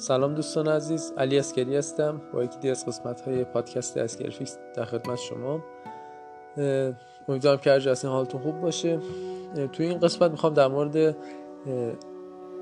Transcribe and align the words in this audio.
سلام 0.00 0.34
دوستان 0.34 0.68
عزیز 0.68 1.12
علی 1.18 1.38
عسکری 1.38 1.76
هستم. 1.76 2.20
با 2.32 2.44
یکی 2.44 2.70
از 2.70 2.86
قسمت 2.86 3.20
های 3.20 3.44
پادکست 3.44 3.96
Askari 3.96 4.30
FX 4.30 4.58
در 4.74 4.84
خدمت 4.84 5.18
شما. 5.18 5.64
امیدوارم 7.28 7.58
که 7.58 7.70
هر 7.70 7.96
حالتون 8.04 8.40
خوب 8.40 8.60
باشه. 8.60 8.98
توی 9.72 9.86
این 9.86 9.98
قسمت 9.98 10.30
می‌خوام 10.30 10.54
در 10.54 10.68
مورد 10.68 11.16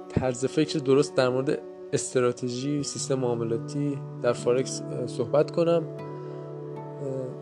طرز 0.09 0.45
فکر 0.45 0.79
درست 0.79 1.15
در 1.15 1.29
مورد 1.29 1.59
استراتژی 1.93 2.83
سیستم 2.83 3.15
معاملاتی 3.15 3.99
در 4.23 4.33
فارکس 4.33 4.83
صحبت 5.07 5.51
کنم. 5.51 5.85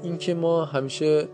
اینکه 0.03 0.35
ما 0.35 0.65
همیشه 0.65 1.29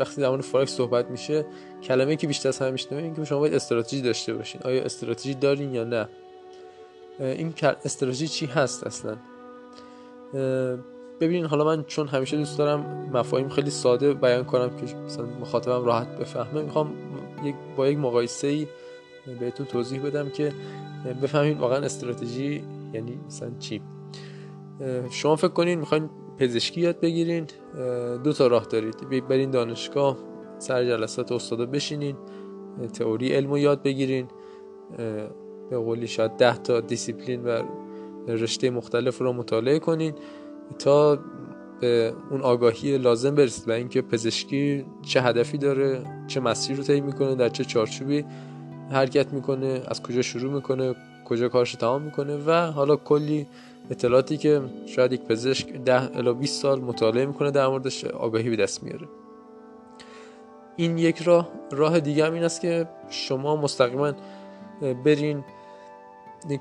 وقتی 0.00 0.20
در 0.20 0.28
مورد 0.28 0.42
فارکس 0.42 0.72
صحبت 0.76 1.10
میشه 1.10 1.46
کلمه 1.82 2.16
که 2.16 2.26
بیشتر 2.26 2.48
از 2.48 2.58
همه 2.58 2.70
میشنویم 2.70 3.04
اینکه 3.04 3.24
شما 3.24 3.38
باید 3.38 3.54
استراتژی 3.54 4.02
داشته 4.02 4.34
باشین. 4.34 4.60
آیا 4.64 4.82
استراتژی 4.82 5.34
دارین 5.34 5.74
یا 5.74 5.84
نه؟ 5.84 6.08
این 7.18 7.54
استراتژی 7.84 8.28
چی 8.28 8.46
هست 8.46 8.86
اصلا؟ 8.86 9.16
ببینین 11.20 11.44
حالا 11.44 11.64
من 11.64 11.82
چون 11.82 12.08
همیشه 12.08 12.36
دوست 12.36 12.58
دارم 12.58 13.10
مفاهیم 13.12 13.48
خیلی 13.48 13.70
ساده 13.70 14.14
بیان 14.14 14.44
کنم 14.44 14.70
که 14.76 14.96
مثلا 14.96 15.26
مخاطبم 15.40 15.84
راحت 15.84 16.18
بفهمه 16.18 16.62
می‌خوام 16.62 16.94
یک 17.44 17.54
با 17.76 17.88
یک 17.88 17.98
مقایسه 17.98 18.46
ای 18.46 18.66
بهتون 19.40 19.66
توضیح 19.66 20.02
بدم 20.02 20.30
که 20.30 20.52
بفهمین 21.22 21.58
واقعا 21.58 21.78
استراتژی 21.78 22.64
یعنی 22.92 23.20
مثلا 23.26 23.50
چی. 23.58 23.82
شما 25.10 25.36
فکر 25.36 25.48
کنین 25.48 25.78
می‌خواین 25.78 26.10
پزشکی 26.38 26.80
یاد 26.80 27.00
بگیرین 27.00 27.46
دو 28.24 28.32
تا 28.32 28.46
راه 28.46 28.64
دارید. 28.64 29.26
برین 29.28 29.50
دانشگاه 29.50 30.16
سر 30.58 30.84
جلسات 30.84 31.32
استادا 31.32 31.66
بشینین 31.66 32.16
تئوری 32.92 33.32
علم 33.32 33.56
یاد 33.56 33.82
بگیرین 33.82 34.28
به 35.70 35.78
قولی 35.78 36.06
شاید 36.06 36.30
ده 36.30 36.56
تا 36.56 36.80
دیسیپلین 36.80 37.44
و 37.44 37.62
رشته 38.28 38.70
مختلف 38.70 39.18
رو 39.18 39.32
مطالعه 39.32 39.78
کنین 39.78 40.14
تا 40.78 41.18
به 41.80 42.12
اون 42.30 42.40
آگاهی 42.40 42.98
لازم 42.98 43.34
برسید 43.34 43.68
و 43.68 43.72
اینکه 43.72 44.02
پزشکی 44.02 44.84
چه 45.02 45.22
هدفی 45.22 45.58
داره 45.58 46.02
چه 46.26 46.40
مسیر 46.40 46.76
رو 46.76 46.82
طی 46.82 47.00
می‌کنه 47.00 47.34
در 47.34 47.48
چه 47.48 47.64
چارچوبی 47.64 48.24
حرکت 48.90 49.32
می‌کنه 49.32 49.82
از 49.86 50.02
کجا 50.02 50.22
شروع 50.22 50.52
می‌کنه 50.52 50.94
کجا 51.24 51.48
کارش 51.48 51.72
تمام 51.72 52.02
می‌کنه 52.02 52.36
و 52.36 52.52
حالا 52.52 52.96
کلی 52.96 53.46
اطلاعاتی 53.90 54.36
که 54.36 54.60
شاید 54.86 55.12
یک 55.12 55.20
پزشک 55.20 55.72
ده 55.72 56.16
الا 56.16 56.32
20 56.32 56.62
سال 56.62 56.80
مطالعه 56.80 57.26
می‌کنه 57.26 57.50
در 57.50 57.66
موردش 57.66 58.04
آگاهی 58.04 58.50
به 58.50 58.56
دست 58.56 58.82
میاره. 58.82 59.08
این 60.76 60.98
یک 60.98 61.22
راه 61.22 61.48
راه 61.72 62.00
دیگه 62.00 62.26
هم 62.26 62.32
این 62.32 62.44
است 62.44 62.60
که 62.60 62.88
شما 63.10 63.56
مستقیما 63.56 64.12
برین 65.04 65.44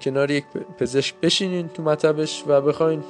کنار 0.02 0.32
یک 0.32 0.44
پزشک 0.78 1.16
بشینین 1.22 1.68
تو 1.68 1.84
مطبش 1.84 2.44
و 2.48 2.62
بخواین 2.62 3.04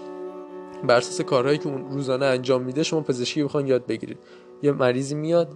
بر 0.88 0.98
اساس 0.98 1.22
کارهایی 1.22 1.58
که 1.58 1.70
اون 1.70 1.92
روزانه 1.92 2.26
انجام 2.26 2.62
میده 2.62 2.84
شما 2.84 3.02
پزشکی 3.02 3.44
بخواین 3.44 3.68
یاد 3.68 3.86
بگیرید. 3.86 4.18
یه 4.62 4.72
مریضی 4.72 5.16
میاد 5.16 5.54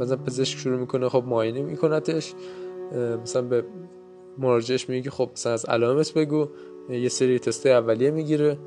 مثلا 0.00 0.16
پزشک 0.16 0.58
شروع 0.58 0.78
می‌کنه 0.78 1.08
خب 1.08 1.24
معاینه 1.26 1.62
میکنتش 1.62 2.34
مثلا 3.22 3.42
به 3.42 3.64
مراجعش 4.38 4.88
میگه 4.88 5.10
خب 5.10 5.30
مثلا 5.32 5.52
از 5.52 5.64
علائمت 5.64 6.14
بگو 6.14 6.48
یه 6.90 7.08
سری 7.08 7.38
تست 7.38 7.66
اولیه 7.66 8.10
می‌گیره 8.10 8.58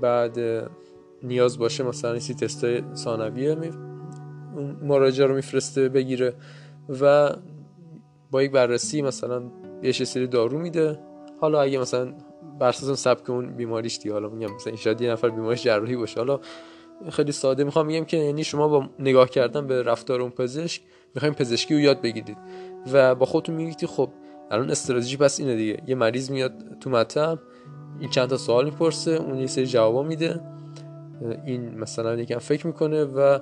بعد 0.00 0.38
نیاز 1.22 1.58
باشه 1.58 1.84
مثلا 1.84 2.18
سی 2.18 2.34
تست 2.34 2.94
ثانویه 2.94 3.54
می... 3.54 3.70
مراجعه 4.82 5.26
رو 5.26 5.34
میفرسته 5.34 5.88
بگیره 5.88 6.34
و 7.00 7.30
با 8.30 8.42
یک 8.42 8.50
بررسی 8.50 9.02
مثلا 9.02 9.42
یه 9.82 9.92
سری 9.92 10.26
دارو 10.26 10.58
میده. 10.58 10.98
حالا 11.40 11.60
اگه 11.60 11.78
مثلا 11.78 12.12
بر 12.58 12.68
اساس 12.68 13.02
سبک 13.02 13.30
اون 13.30 13.56
بیماریش 13.56 13.98
دی 13.98 14.10
حالا 14.10 14.28
میگم 14.28 14.54
مثلا 14.54 14.76
شاید 14.76 15.00
یه 15.00 15.10
نفر 15.10 15.28
بیماریش 15.28 15.62
جراحی 15.62 15.96
باشه. 15.96 16.20
حالا 16.20 16.40
خیلی 17.10 17.32
ساده 17.32 17.64
می‌خوام 17.64 17.86
میگم 17.86 18.04
که 18.04 18.16
یعنی 18.16 18.44
شما 18.44 18.68
با 18.68 18.90
نگاه 18.98 19.30
کردن 19.30 19.66
به 19.66 19.82
رفتار 19.82 20.20
اون 20.20 20.30
پزشک 20.30 20.82
می‌خوایم 21.14 21.34
پزشکی 21.34 21.74
رو 21.74 21.80
یاد 21.80 22.00
بگیرید. 22.00 22.36
و 22.92 23.14
با 23.14 23.26
خودتون 23.26 23.54
میگید 23.54 23.86
خب 23.86 24.10
الان 24.50 24.70
استراتژی 24.70 25.16
پس 25.16 25.40
اینه 25.40 25.56
دیگه. 25.56 25.82
یه 25.86 25.94
مریض 25.94 26.30
میاد 26.30 26.52
تو 26.80 26.90
مطب 26.90 27.38
این 28.00 28.10
چند 28.10 28.28
تا 28.28 28.36
سوال 28.36 28.64
می‌پرسه 28.64 29.10
اون 29.10 29.38
یه 29.38 29.46
سری 29.46 29.66
جواب 29.66 30.06
میده. 30.06 30.40
این 31.46 31.78
مثلا 31.78 32.14
یکم 32.14 32.38
فکر 32.38 32.66
می‌کنه 32.66 33.04
و 33.04 33.38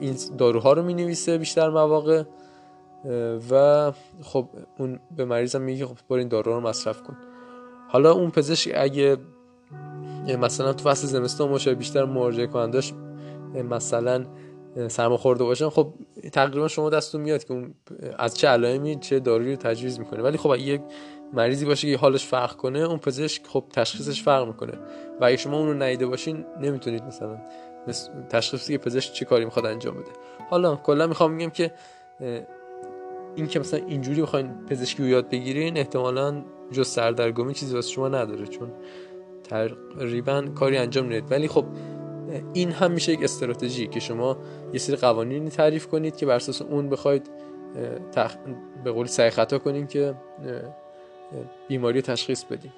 این 0.00 0.16
داروها 0.38 0.72
رو 0.72 0.82
می‌نویسه 0.82 1.38
بیشتر 1.38 1.70
مواقع. 1.70 2.22
و 3.50 3.92
خب 4.22 4.48
اون 4.78 5.00
به 5.16 5.24
مریضم 5.24 5.60
میگه 5.60 5.86
خب 5.86 5.96
برو 6.08 6.18
این 6.18 6.28
دارو 6.28 6.52
رو 6.52 6.60
مصرف 6.60 7.02
کن. 7.02 7.16
حالا 7.88 8.12
اون 8.12 8.30
پزشک 8.30 8.72
اگه 8.74 9.16
مثلا 10.38 10.72
تو 10.72 10.90
فصل 10.90 11.06
زمستان 11.06 11.48
باشه 11.48 11.74
بیشتر 11.74 12.04
مراجعه 12.04 12.46
کنندش 12.46 12.92
مثلا 13.54 14.24
سرما 14.88 15.16
خورده 15.16 15.44
باشن 15.44 15.68
خب 15.68 15.94
تقریبا 16.32 16.68
شما 16.68 16.90
دستون 16.90 17.20
میاد 17.20 17.44
که 17.44 17.52
اون 17.52 17.74
از 18.18 18.36
چه 18.36 18.48
علائمی 18.48 18.96
چه 18.96 19.20
دارویی 19.20 19.50
رو 19.50 19.56
تجویز 19.56 19.98
می‌کنه. 19.98 20.22
ولی 20.22 20.38
خب 20.38 20.54
یک 20.58 20.80
مریضی 21.32 21.66
باشه 21.66 21.90
که 21.92 21.98
حالش 21.98 22.26
فرق 22.26 22.56
کنه 22.56 22.78
اون 22.78 22.98
پزشک 22.98 23.46
خب 23.46 23.64
تشخیصش 23.72 24.22
فرق 24.22 24.46
می‌کنه. 24.46 24.72
و 25.20 25.24
اگه 25.24 25.36
شما 25.36 25.58
اون 25.58 25.66
رو 25.66 25.74
ندیده 25.74 26.06
باشین 26.06 26.44
نمی‌تونید 26.60 27.02
مثلا 27.02 27.38
تشخیصی 28.28 28.72
که 28.72 28.78
پزشک 28.78 29.12
چه 29.12 29.24
کاری 29.24 29.44
می‌خواد 29.44 29.66
انجام 29.66 29.94
بده. 29.94 30.10
حالا 30.50 30.76
کلا 30.76 31.06
می‌خوام 31.06 31.32
میگم 31.32 31.50
که 31.50 31.72
این 33.36 33.46
که 33.46 33.60
مثلا 33.60 33.80
اینجوری 33.86 34.22
بخواین 34.22 34.66
پزشکی 34.66 35.02
رو 35.02 35.08
یاد 35.08 35.30
بگیرین 35.30 35.76
احتمالا 35.76 36.44
جز 36.72 36.88
سردرگمی 36.88 37.54
چیزی 37.54 37.74
واسه 37.74 37.90
شما 37.90 38.08
نداره 38.08 38.46
چون 38.46 38.72
تقریبا 39.44 40.42
کاری 40.54 40.76
انجام 40.76 41.08
نید 41.08 41.32
ولی 41.32 41.48
خب 41.48 41.64
این 42.52 42.70
هم 42.70 42.90
میشه 42.90 43.12
یک 43.12 43.22
استراتژی 43.22 43.86
که 43.86 44.00
شما 44.00 44.36
یه 44.72 44.78
سری 44.78 44.96
قوانینی 44.96 45.50
تعریف 45.50 45.86
کنید 45.86 46.16
که 46.16 46.26
بر 46.26 46.34
اساس 46.34 46.62
اون 46.62 46.88
بخواید 46.88 47.30
تخ... 48.12 48.36
به 48.84 48.92
قول 48.92 49.06
سعی 49.06 49.30
خطا 49.30 49.58
کنیم 49.58 49.86
که 49.86 50.14
بیماری 51.68 52.02
تشخیص 52.02 52.44
بدیم 52.44 52.72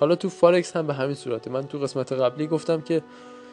حالا 0.00 0.16
تو 0.16 0.28
فارکس 0.28 0.76
هم 0.76 0.86
به 0.86 0.94
همین 0.94 1.14
صورته. 1.14 1.50
من 1.50 1.66
تو 1.66 1.78
قسمت 1.78 2.12
قبلی 2.12 2.46
گفتم 2.46 2.80
که 2.80 3.02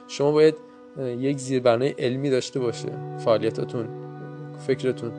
شما 0.08 0.32
باید 0.32 0.56
یک 0.98 1.38
زیربنای 1.38 1.90
علمی 1.90 2.30
داشته 2.30 2.60
باشه 2.60 2.90
فعالیتاتون 3.20 3.88
فکرتون. 4.68 5.12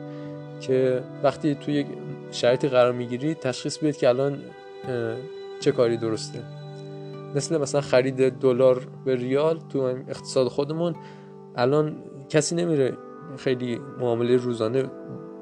که 0.61 1.03
وقتی 1.23 1.55
توی 1.55 1.73
یک 1.73 1.87
شرایطی 2.31 2.67
قرار 2.67 2.91
می‌گیرید 2.91 3.39
تشخیص 3.39 3.77
بدید 3.77 3.97
که 3.97 4.09
الان 4.09 4.39
چه 5.59 5.71
کاری 5.71 5.97
درسته. 5.97 6.43
مثل 7.35 7.57
مثلا 7.57 7.81
خرید 7.81 8.29
دلار 8.29 8.87
به 9.05 9.15
ریال 9.15 9.59
تو 9.69 9.79
اقتصاد 9.79 10.47
خودمون 10.47 10.95
الان 11.55 11.95
کسی 12.29 12.55
نمیره 12.55 12.97
خیلی 13.37 13.79
معامله 13.99 14.37
روزانه 14.37 14.83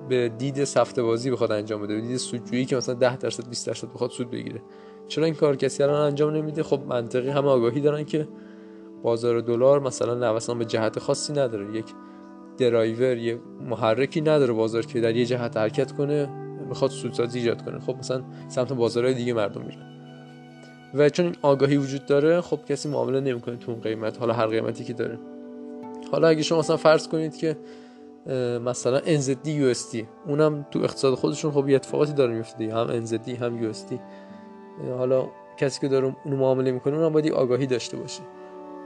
به 0.10 0.30
دید 0.30 0.64
سفته 0.64 1.04
بازی 1.04 1.32
بخواد 1.32 1.52
انجام 1.52 1.82
بده 1.82 1.96
به 1.96 2.02
دید 2.02 2.18
سودجویی 2.18 2.66
که 2.66 2.76
مثلا 2.76 2.96
10 2.96 3.18
درصد 3.18 3.50
20 3.50 3.68
درصد 3.68 3.88
بخواد 3.94 4.10
سود 4.10 4.32
بگیره. 4.32 4.62
چرا 5.08 5.26
این 5.26 5.34
کار 5.34 5.56
کسی 5.56 5.84
الان 5.84 6.02
انجام 6.02 6.34
نمیده؟ 6.34 6.64
خب 6.64 6.80
منطقی 6.88 7.30
همه 7.30 7.48
آگاهی 7.48 7.82
دارن 7.82 8.04
که 8.04 8.28
بازار 9.04 9.42
دلار 9.42 9.80
مثلا 9.80 10.32
نوسان 10.32 10.60
به 10.60 10.66
جهت 10.66 11.00
خاصی 11.00 11.34
نداره. 11.34 11.76
یک 11.76 11.86
درایور 12.58 13.18
یه 13.18 13.40
محرکی 13.70 14.22
نداره 14.22 14.54
بازار 14.54 14.86
که 14.86 15.02
در 15.02 15.16
یه 15.16 15.26
جهت 15.26 15.58
حرکت 15.58 15.92
کنه 15.92 16.30
بخواد 16.70 16.92
سودسازی 16.92 17.40
ایجاد 17.40 17.66
کنه. 17.66 17.80
خب 17.80 17.96
مثلا 17.98 18.24
سمت 18.48 18.74
بازارهای 18.74 19.14
دیگه 19.14 19.34
مردم 19.34 19.62
میرن. 19.62 19.94
و 20.94 21.10
چون 21.10 21.26
این 21.26 21.36
آگاهی 21.42 21.78
وجود 21.78 22.06
داره 22.06 22.42
خب 22.42 22.60
کسی 22.70 22.90
معامله 22.90 23.20
نمی‌کنه 23.20 23.56
تو 23.56 23.72
اون 23.72 23.82
قیمت 23.82 24.20
حالا 24.20 24.34
هر 24.34 24.48
قیمتی 24.48 24.84
که 24.84 24.94
داره. 24.94 25.20
حالا 26.12 26.28
اگه 26.28 26.44
شما 26.44 26.60
مثلا 26.60 26.78
فرض 26.78 27.08
کنید 27.08 27.38
که 27.38 27.58
مثلا 28.66 29.00
NZD 29.00 29.46
USD 29.46 29.98
اونم 30.28 30.66
تو 30.72 30.80
اقتصاد 30.80 31.14
خودشون 31.14 31.52
خب 31.52 31.70
یه 31.70 31.76
اتفاقاتی 31.76 32.14
داره 32.14 32.34
میفته 32.34 32.74
هم 32.74 33.06
NZD 33.06 33.30
هم 33.30 33.72
USD 33.72 33.94
حالا 34.98 35.28
کسی 35.58 35.82
که 35.82 35.88
داره 35.88 36.16
اون 36.26 36.34
معامله 36.34 36.72
می‌کنه 36.72 36.98
اونم 36.98 37.14
باید 37.14 37.32
آگاهی 37.32 37.66
داشته 37.66 37.98
باشه. 37.98 38.22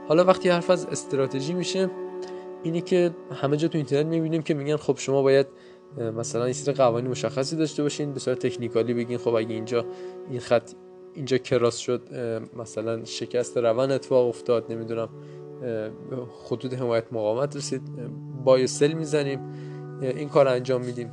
حالا 0.08 0.24
وقتی 0.24 0.48
حرف 0.48 0.70
از 0.70 0.86
استراتژی 0.86 1.52
میشه 1.52 1.90
اینی 2.62 2.80
که 2.80 3.10
همه 3.32 3.56
جا 3.56 3.68
تو 3.68 3.78
اینترنت 3.78 4.06
می‌بینیم 4.06 4.42
که 4.42 4.54
میگن 4.54 4.76
خب 4.76 4.98
شما 4.98 5.22
باید 5.22 5.46
مثلا 6.16 6.44
این 6.44 6.52
سری 6.52 6.74
قوانین 6.74 7.10
مشخصی 7.10 7.56
داشته 7.56 7.82
باشین 7.82 8.12
به 8.12 8.20
صورت 8.20 8.46
تکنیکالی 8.46 8.94
بگین 8.94 9.18
خب 9.18 9.34
اگه 9.34 9.54
اینجا 9.54 9.84
این 10.30 10.40
خط 10.40 10.72
اینجا 11.14 11.38
کراس 11.38 11.76
شد 11.76 12.08
مثلا 12.56 13.04
شکست 13.04 13.56
روان 13.56 13.90
اتفاق 13.90 14.28
افتاد 14.28 14.72
نمی‌دونم 14.72 15.08
خطوط 16.44 16.74
حمایت 16.74 17.12
مقاومت 17.12 17.56
رسید 17.56 17.82
بای 18.44 18.66
سل 18.66 18.92
می‌زنیم 18.92 19.40
این 20.00 20.28
کار 20.28 20.48
انجام 20.48 20.84
میدیم. 20.84 21.12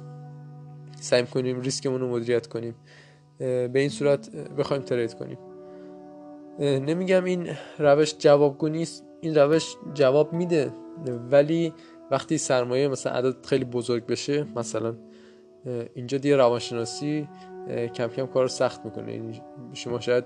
سعی 1.01 1.23
کنیم 1.23 1.61
ریسکمون 1.61 2.01
رو 2.01 2.09
مدیریت 2.09 2.47
کنیم. 2.47 2.75
به 3.37 3.71
این 3.75 3.89
صورت 3.89 4.35
بخوایم 4.35 4.83
ترید 4.83 5.13
کنیم. 5.13 5.37
نمیگم 6.59 7.23
این 7.23 7.49
روش 7.79 8.15
جوابگو 8.17 8.67
نیست. 8.67 9.04
این 9.25 9.35
روش 9.35 9.75
جواب 9.93 10.33
میده. 10.33 10.71
ولی 11.31 11.73
وقتی 12.11 12.37
سرمایه 12.37 12.87
مثلا 12.87 13.13
عدد 13.13 13.45
خیلی 13.45 13.65
بزرگ 13.65 14.05
بشه 14.05 14.45
مثلا 14.55 14.95
اینجا 15.93 16.17
دیگه 16.17 16.35
روانشناسی 16.35 17.27
کم 17.95 18.07
کم 18.07 18.25
کار 18.25 18.47
سخت 18.47 18.85
می‌کنه. 18.85 19.41
شما 19.73 19.99
شاید 19.99 20.23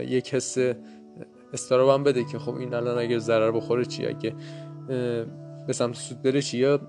یک 0.00 0.34
حس 0.34 0.56
اضطراب 1.52 1.88
هم 1.88 2.04
بده 2.04 2.24
که 2.24 2.38
خب 2.38 2.56
این 2.56 2.74
الان 2.74 2.98
اگر 2.98 3.18
ضرر 3.18 3.50
بخوره 3.50 3.84
چی؟ 3.84 4.06
اگه 4.06 4.34
به 5.66 5.72
سمت 5.72 5.94
سود 5.94 6.22
بره 6.22 6.42
چی؟ 6.42 6.58
یا 6.58 6.80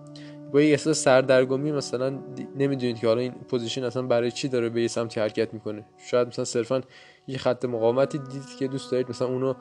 با 0.51 0.62
یه 0.62 0.71
احساس 0.71 1.03
سردرگمی 1.03 1.71
مثلا 1.71 2.19
نمی‌دونید 2.56 3.00
که 3.00 3.07
حالا 3.07 3.21
این 3.21 3.31
position 3.31 3.83
اصلا 3.83 4.01
برای 4.01 4.31
چی 4.31 4.48
داره 4.48 4.69
به 4.69 4.81
یه 4.81 4.88
سمتی 4.88 5.19
حرکت 5.19 5.53
می‌کنه. 5.53 5.86
شاید 5.98 6.27
مثلا 6.27 6.45
صرفا 6.45 6.81
یه 7.27 7.38
خط 7.38 7.65
مقاومتی 7.65 8.18
دیدید 8.18 8.56
که 8.59 8.68
دوست 8.68 8.91
دارید 8.91 9.09
مثلا 9.09 9.27
اونو 9.27 9.53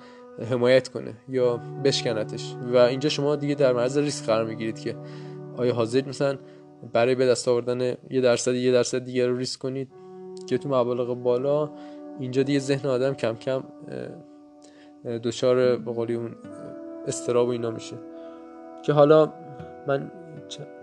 حمایت 0.50 0.88
کنه 0.88 1.14
یا 1.28 1.56
بشکنتش. 1.84 2.54
و 2.74 2.76
اینجا 2.76 3.08
شما 3.08 3.36
دیگه 3.36 3.54
در 3.54 3.72
معرض 3.72 3.98
ریسک 3.98 4.26
قرار 4.26 4.44
می‌گیرید 4.44 4.80
که 4.80 4.96
آیا 5.56 5.74
حاضرید 5.74 6.08
مثلا 6.08 6.38
برای 6.92 7.14
به 7.14 7.26
دست 7.26 7.48
آوردن 7.48 7.80
یه 8.10 8.20
درصد 8.20 8.54
یه 8.54 8.72
درصد 8.72 8.98
دیگه 8.98 9.26
رو 9.26 9.36
ریسک 9.36 9.60
کنید 9.60 9.88
که 10.46 10.58
تو 10.58 10.68
مبالغ 10.68 11.22
بالا 11.22 11.70
اینجا 12.20 12.42
دیگه 12.42 12.58
ذهن 12.58 12.88
آدم 12.88 13.14
کم 13.14 13.34
کم 13.34 13.64
دچار 15.24 15.76
به 15.76 15.92
قولی 15.92 16.14
اون 16.14 16.34
استراب 17.06 17.48
و 17.48 17.50
اینا 17.50 17.70
میشه. 17.70 17.96
که 18.82 18.92
حالا 18.92 19.32
من 19.86 20.12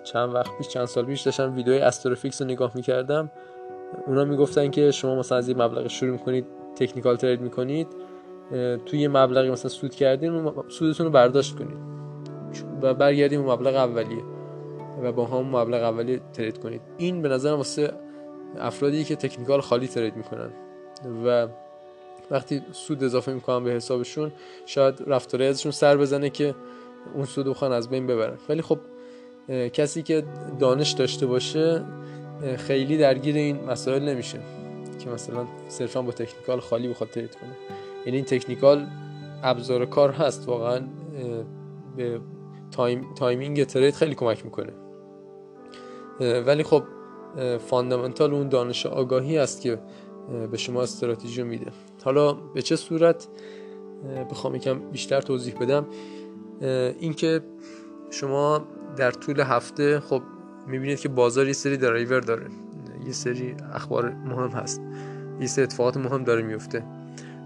چند 0.04 0.34
وقت 0.34 0.58
پیش 0.58 0.68
چند 0.68 0.86
سال 0.86 1.06
پیش 1.06 1.22
داشتم 1.22 1.56
ویدیوی 1.56 1.80
استروفیکس 1.80 2.42
رو 2.42 2.48
نگاه 2.48 2.72
می‌کردم. 2.76 3.32
اونا 4.08 4.26
می‌گفتن 4.26 4.72
که 4.72 4.92
شما 4.92 5.16
مثلا 5.16 5.38
از 5.38 5.50
یه 5.50 5.56
مبلغ 5.56 5.88
شروع 5.88 6.12
می‌کنید 6.12 6.46
تکنیکال 6.76 7.16
ترید 7.16 7.42
می‌کنید. 7.42 7.88
توی 8.86 9.00
یه 9.00 9.08
مبلغی 9.08 9.50
مثلا 9.50 9.70
سود 9.70 9.96
کردین 9.96 10.52
سودتون 10.70 11.06
رو 11.06 11.12
برداشت 11.12 11.56
کنید 11.56 11.78
و 12.82 12.94
برگردیم 12.94 13.42
مبلغ 13.42 13.76
اولیه 13.76 14.24
و 15.04 15.12
با 15.12 15.26
همون 15.26 15.46
مبلغ 15.46 15.84
اولیه 15.84 16.22
ترید 16.34 16.58
کنید 16.58 16.82
این 16.98 17.22
به 17.22 17.30
نظر 17.30 17.54
واسه 17.54 17.94
افرادی 18.60 19.04
که 19.04 19.16
تکنیکال 19.16 19.62
خالی 19.62 19.88
ترید 19.88 20.16
می‌کنن. 20.16 20.50
و 21.26 21.48
وقتی 22.32 22.62
سود 22.72 23.04
اضافه 23.04 23.34
می‌کنن 23.34 23.64
به 23.64 23.72
حسابشون 23.72 24.32
شاید 24.66 25.04
رفتاره 25.08 25.46
ازشون 25.46 25.72
سر 25.72 25.98
بزنه 25.98 26.30
که 26.30 26.56
اون 27.16 27.26
سود 27.26 27.46
بخوان 27.46 27.72
از 27.72 27.90
بین 27.90 28.08
ببرن. 28.08 28.38
ولی 28.50 28.62
خب 28.62 28.80
کسی 29.74 30.04
که 30.04 30.24
دانش 30.60 30.92
داشته 30.92 31.26
باشه 31.26 31.84
خیلی 32.58 32.98
درگیر 32.98 33.36
این 33.36 33.60
مسائل 33.70 34.04
نمیشه 34.04 34.40
که 35.00 35.10
مثلا 35.10 35.46
صرفا 35.68 36.02
با 36.02 36.12
تکنیکال 36.12 36.60
خالی 36.60 36.88
بخواد 36.88 37.10
ترید 37.10 37.36
کنه. 37.36 37.81
یعنی 38.06 38.18
این 38.18 38.26
تکنیکال 38.26 38.88
ابزار 39.44 39.86
کار 39.86 40.12
هست 40.12 40.48
واقعا 40.48 40.82
به 41.98 42.22
time، 42.72 43.14
timing 43.14 43.64
trade 43.64 43.94
خیلی 43.94 44.16
کمک 44.16 44.46
می‌کنه. 44.46 44.74
ولی 46.20 46.64
خب 46.64 46.84
fundamental 47.68 48.34
اون 48.34 48.50
دانش 48.50 48.86
آگاهی 48.86 49.38
است 49.38 49.62
که 49.62 49.80
به 50.52 50.58
شما 50.58 50.82
استراتژی 50.82 51.44
میده. 51.44 51.72
حالا 52.04 52.34
به 52.34 52.62
چه 52.62 52.76
صورت؟ 52.76 53.28
بخوام 54.32 54.56
یکم 54.56 54.80
بیشتر 54.80 55.22
توضیح 55.22 55.56
بدم. 55.62 55.86
اینکه 57.00 57.42
شما 58.10 58.68
در 58.98 59.12
طول 59.12 59.40
هفته 59.40 60.00
خب 60.00 60.22
می‌بینید 60.68 61.00
که 61.00 61.10
بازار 61.10 61.48
یه 61.48 61.54
سری 61.54 61.78
درایور 61.78 62.20
داره. 62.20 62.48
یه 63.06 63.12
سری 63.12 63.56
اخبار 63.74 64.10
مهم 64.10 64.50
هست. 64.50 64.82
یه 65.40 65.48
سری 65.48 65.64
اتفاقات 65.64 65.98
مهم 65.98 66.24
داره 66.24 66.42
میفته 66.42 66.84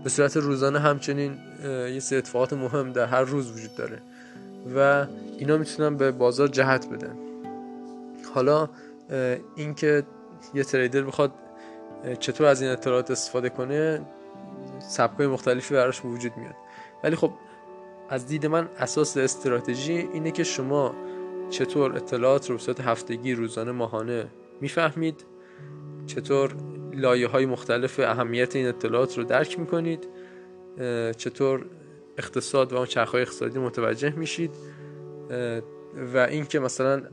به 0.05 0.11
صورت 0.11 0.37
روزانه 0.37 0.79
همچنین 0.79 1.37
یه 1.63 1.99
سری 1.99 2.17
اتفاقات 2.17 2.53
مهم 2.53 2.91
در 2.91 3.05
هر 3.05 3.21
روز 3.21 3.51
وجود 3.51 3.75
داره 3.75 4.01
و 4.75 5.05
اینا 5.37 5.57
می‌تونن 5.57 5.97
به 5.97 6.11
بازار 6.11 6.47
جهت 6.47 6.89
بدن. 6.89 7.17
حالا 8.33 8.69
اینکه 9.55 10.03
یه 10.53 10.63
تریدر 10.63 11.01
بخواد 11.01 11.33
چطور 12.19 12.47
از 12.47 12.61
این 12.61 12.71
اطلاعات 12.71 13.11
استفاده 13.11 13.49
کنه 13.49 14.01
سبکای 14.79 15.27
مختلفی 15.27 15.73
براش 15.73 16.05
وجود 16.05 16.37
میاد. 16.37 16.55
ولی 17.03 17.15
خب 17.15 17.31
از 18.09 18.27
دید 18.27 18.45
من 18.45 18.69
اساس 18.79 19.17
استراتژی 19.17 19.93
اینه 19.93 20.31
که 20.31 20.43
شما 20.43 20.95
چطور 21.49 21.95
اطلاعات 21.95 22.49
رو 22.49 22.57
صورت 22.57 22.81
هفتگی 22.81 23.33
روزانه 23.33 23.71
ماهانه 23.71 24.27
می‌فهمید 24.61 25.25
چطور 26.07 26.55
لایه 26.95 27.27
های 27.27 27.45
مختلف 27.45 27.99
اهمیت 27.99 28.55
این 28.55 28.67
اطلاعات 28.67 29.17
رو 29.17 29.23
درک 29.23 29.59
می‌کنید. 29.59 30.07
چطور 31.17 31.65
اقتصاد 32.17 32.73
و 32.73 32.75
اون 32.75 32.85
چرخه‌های 32.85 33.21
اقتصادی 33.21 33.59
متوجه 33.59 34.15
میشید؟ 34.15 34.51
و 36.13 36.17
اینکه 36.17 36.59
مثلا 36.59 37.03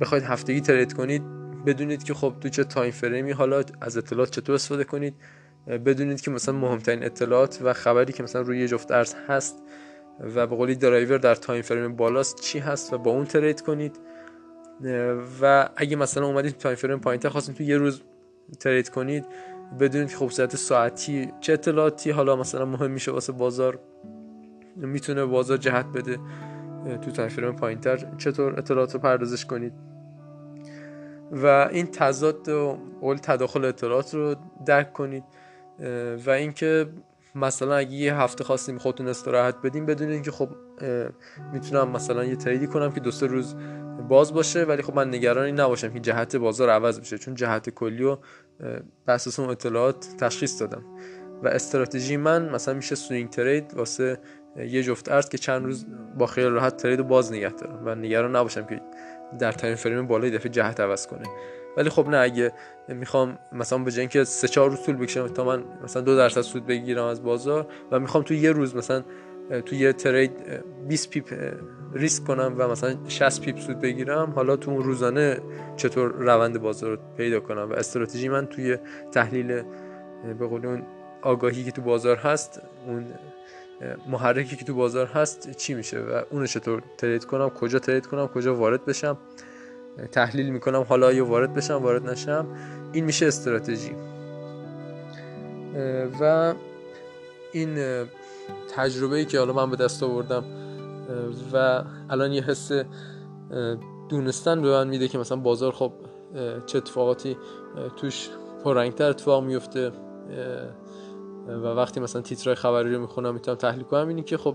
بخواید 0.00 0.24
هفتگی 0.24 0.60
trade 0.60 0.92
کنید 0.92 1.22
بدونید 1.66 2.02
که 2.02 2.14
خب 2.14 2.34
تو 2.40 2.48
چه 2.48 2.64
time 2.64 2.90
frame 2.90 3.23
ی 3.23 3.30
حالا 3.30 3.62
از 3.80 3.96
اطلاعات 3.96 4.30
چطور 4.30 4.54
استفاده 4.54 4.84
کنید. 4.84 5.14
بدونید 5.66 6.20
که 6.20 6.30
مثلا 6.30 6.54
مهمترین 6.54 7.04
اطلاعات 7.04 7.58
و 7.62 7.72
خبری 7.72 8.12
که 8.12 8.22
مثلا 8.22 8.42
روی 8.42 8.68
جفت 8.68 8.90
ارز 8.90 9.14
هست 9.28 9.62
و 10.20 10.46
به 10.46 10.56
قولی 10.56 10.74
درایور 10.74 11.18
در 11.18 11.34
time 11.34 11.62
frame 11.62 11.96
بالاست 11.96 12.40
چی 12.40 12.58
هست 12.58 12.92
و 12.92 12.98
با 12.98 13.10
اون 13.10 13.24
trade 13.24 13.60
کنید. 13.60 14.00
و 15.42 15.68
اگه 15.76 15.96
مثلا 15.96 16.26
اومدید 16.26 16.56
تایم 16.56 16.74
فریم 16.74 17.00
پایینتر 17.00 17.28
خواستید 17.28 17.56
تو 17.56 17.62
یه 17.62 17.76
روز 17.76 18.02
ترید 18.60 18.88
کنید 18.88 19.24
بدونید 19.80 20.08
که 20.08 20.16
خب 20.16 20.28
ساعتی 20.48 21.32
چه 21.40 21.52
اطلاعاتی 21.52 22.10
حالا 22.10 22.36
مثلا 22.36 22.64
مهم 22.64 22.90
میشه 22.90 23.10
واسه 23.12 23.32
بازار 23.32 23.78
می‌تونه 24.76 25.24
بازار 25.24 25.56
جهت 25.56 25.86
بده 25.86 26.18
تو 27.02 27.28
فریم 27.28 27.52
پایینتر 27.52 28.16
چطور 28.18 28.58
اطلاعات 28.58 28.94
رو 28.94 29.00
پردازش 29.00 29.44
کنید. 29.44 29.72
و 31.32 31.46
این 31.72 31.86
تضاد 31.86 32.48
و 32.48 32.78
قول 33.00 33.16
تداخل 33.16 33.64
اطلاعات 33.64 34.14
رو 34.14 34.34
درک 34.66 34.92
کنید 34.92 35.24
و 36.26 36.30
اینکه 36.30 36.86
مثلا 37.34 37.76
اگه 37.76 37.92
یه 37.92 38.14
هفته 38.14 38.44
خواستیم 38.44 38.78
خودتون 38.78 39.08
استراحت 39.08 39.56
بدیم 39.62 39.86
بدونین 39.86 40.22
که 40.22 40.30
خب 40.30 40.48
می‌تونم 41.52 41.90
مثلا 41.90 42.24
یه 42.24 42.36
trade 42.36 42.61
ی 42.61 42.66
کنم 42.66 42.92
که 42.92 43.00
دو 43.00 43.10
سه 43.10 43.26
روز 43.26 43.56
باز 44.08 44.34
باشه 44.34 44.64
ولی 44.64 44.82
خب 44.82 44.94
من 44.94 45.08
نگرانی 45.08 45.52
نباشم 45.52 45.92
که 45.92 46.00
جهت 46.00 46.36
بازار 46.36 46.70
عوض 46.70 47.00
بشه 47.00 47.18
چون 47.18 47.34
جهت 47.34 47.70
کلی 47.70 48.02
رو 48.02 48.18
بر 49.06 49.14
اساس 49.14 49.38
اون 49.38 49.50
اطلاعات 49.50 50.06
تشخیص 50.18 50.60
دادم. 50.60 50.84
و 51.42 51.48
استراتژی 51.48 52.16
من 52.16 52.48
مثلا 52.48 52.74
میشه 52.74 52.94
swing 52.94 53.30
trade 53.30 53.74
واسه 53.74 54.18
یه 54.56 54.82
جفت 54.82 55.08
ارز 55.08 55.28
که 55.28 55.38
چند 55.38 55.64
روز 55.64 55.86
با 56.18 56.26
خیال 56.26 56.52
راحت 56.52 56.76
trade 56.76 57.02
باز 57.02 57.32
نگه 57.32 57.50
دارم. 57.50 57.82
و 57.84 57.94
نگران 57.94 58.36
نباشم 58.36 58.66
که 58.66 58.80
در 59.38 59.52
time 59.52 59.74
frame 59.74 60.06
بالا 60.06 60.18
یه 60.18 60.30
دفعه 60.30 60.48
جهت 60.48 60.80
عوض 60.80 61.06
کنه. 61.06 61.24
ولی 61.76 61.90
خب 61.90 62.08
نه 62.08 62.16
اگه 62.16 62.52
می‌خوام 62.88 63.38
مثلا 63.52 63.78
به 63.78 63.90
جای 63.90 64.00
اینکه 64.00 64.24
سه 64.24 64.48
چهار 64.48 64.70
روز 64.70 64.82
طول 64.82 64.96
بکشه 64.96 65.28
تا 65.28 65.44
من 65.44 65.64
مثلا 65.84 66.02
دو 66.02 66.16
درصد 66.16 66.40
سود 66.40 66.66
بگیرم 66.66 67.04
از 67.04 67.22
بازار 67.22 67.66
و 67.90 68.00
می‌خوام 68.00 68.24
تو 68.24 68.34
یه 68.34 68.52
روز 68.52 68.76
مثلا 68.76 69.02
تو 69.66 69.74
یه 69.74 69.92
trade 69.92 70.32
20 70.88 71.10
pip 71.10 71.34
ریسک 71.94 72.24
کنم 72.24 72.54
و 72.58 72.68
مثلا 72.68 72.96
60 73.08 73.40
pip 73.40 73.58
سود 73.58 73.80
بگیرم 73.80 74.32
حالا 74.36 74.56
تو 74.56 74.70
اون 74.70 74.82
روزانه 74.82 75.40
چطور 75.76 76.12
روند 76.12 76.60
بازار 76.60 76.90
رو 76.90 76.98
پیدا 77.16 77.40
کنم 77.40 77.70
و 77.70 77.72
استراتژی 77.72 78.28
من 78.28 78.46
توی 78.46 78.76
تحلیل 79.12 79.62
به 80.38 80.46
قول 80.46 80.66
اون 80.66 80.82
آگاهی 81.22 81.64
که 81.64 81.70
تو 81.70 81.82
بازار 81.82 82.16
هست 82.16 82.62
اون 82.86 83.06
محرکی 84.08 84.56
که 84.56 84.64
تو 84.64 84.74
بازار 84.74 85.06
هست 85.06 85.50
چی 85.50 85.74
میشه 85.74 86.00
و 86.00 86.22
اون 86.30 86.46
چطور 86.46 86.82
trade 86.98 87.24
کنم 87.24 87.48
کجا 87.48 87.78
trade 87.78 88.06
کنم 88.06 88.26
کجا 88.26 88.54
وارد 88.54 88.84
بشم. 88.84 89.18
تحلیل 90.12 90.50
می‌کنم 90.50 90.82
حالا 90.88 91.12
یا 91.12 91.26
وارد 91.26 91.54
بشم 91.54 91.82
وارد 91.82 92.10
نشم. 92.10 92.46
این 92.92 93.04
میشه 93.04 93.26
استراتژی. 93.26 93.92
و 96.20 96.54
این 97.52 98.04
تجربه 98.76 99.16
ای 99.16 99.24
که 99.24 99.38
حالا 99.38 99.52
من 99.52 99.70
به 99.70 99.76
دست 99.76 100.02
آوردم 100.02 100.44
و 101.52 101.84
الان 102.10 102.32
یه 102.32 102.42
حس 102.42 102.72
دونستن 104.08 104.62
به 104.62 104.70
من 104.70 104.88
میده 104.88 105.08
که 105.08 105.18
مثلا 105.18 105.38
بازار 105.38 105.72
خب 105.72 105.92
چه 106.66 106.78
اتفاقاتی 106.78 107.36
توش 107.96 108.28
پررنگتر 108.64 109.10
اتفاق 109.10 109.44
میفته 109.44 109.92
و 111.48 111.66
وقتی 111.66 112.00
مثلا 112.00 112.22
تیترهای 112.22 112.54
خبری 112.54 112.94
رو 112.94 113.00
می‌خونم 113.00 113.34
می‌تونم 113.34 113.56
تحلیل 113.56 113.82
کنم. 113.84 114.08
اینی 114.08 114.22
که 114.22 114.36
خب 114.36 114.54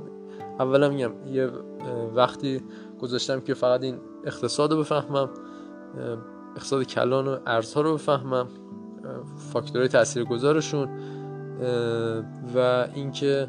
اولا 0.60 0.89
میگم 0.89 1.12
یه 1.32 1.50
وقتی 2.15 2.63
گذاشتم 3.06 3.42
که 3.42 3.54
فقط 3.54 3.84
این 3.84 3.98
اقتصاد 4.26 4.72
رو 4.72 4.80
بفهمم 4.80 5.30
اقتصاد 6.56 6.84
کلان 6.84 7.28
و 7.28 7.38
ارزها 7.46 7.82
رو 7.82 7.94
بفهمم 7.94 8.48
فاکتورهای 9.54 9.88
تاثیرگذارشون 9.88 10.90
و 12.56 12.88
اینکه 12.96 13.48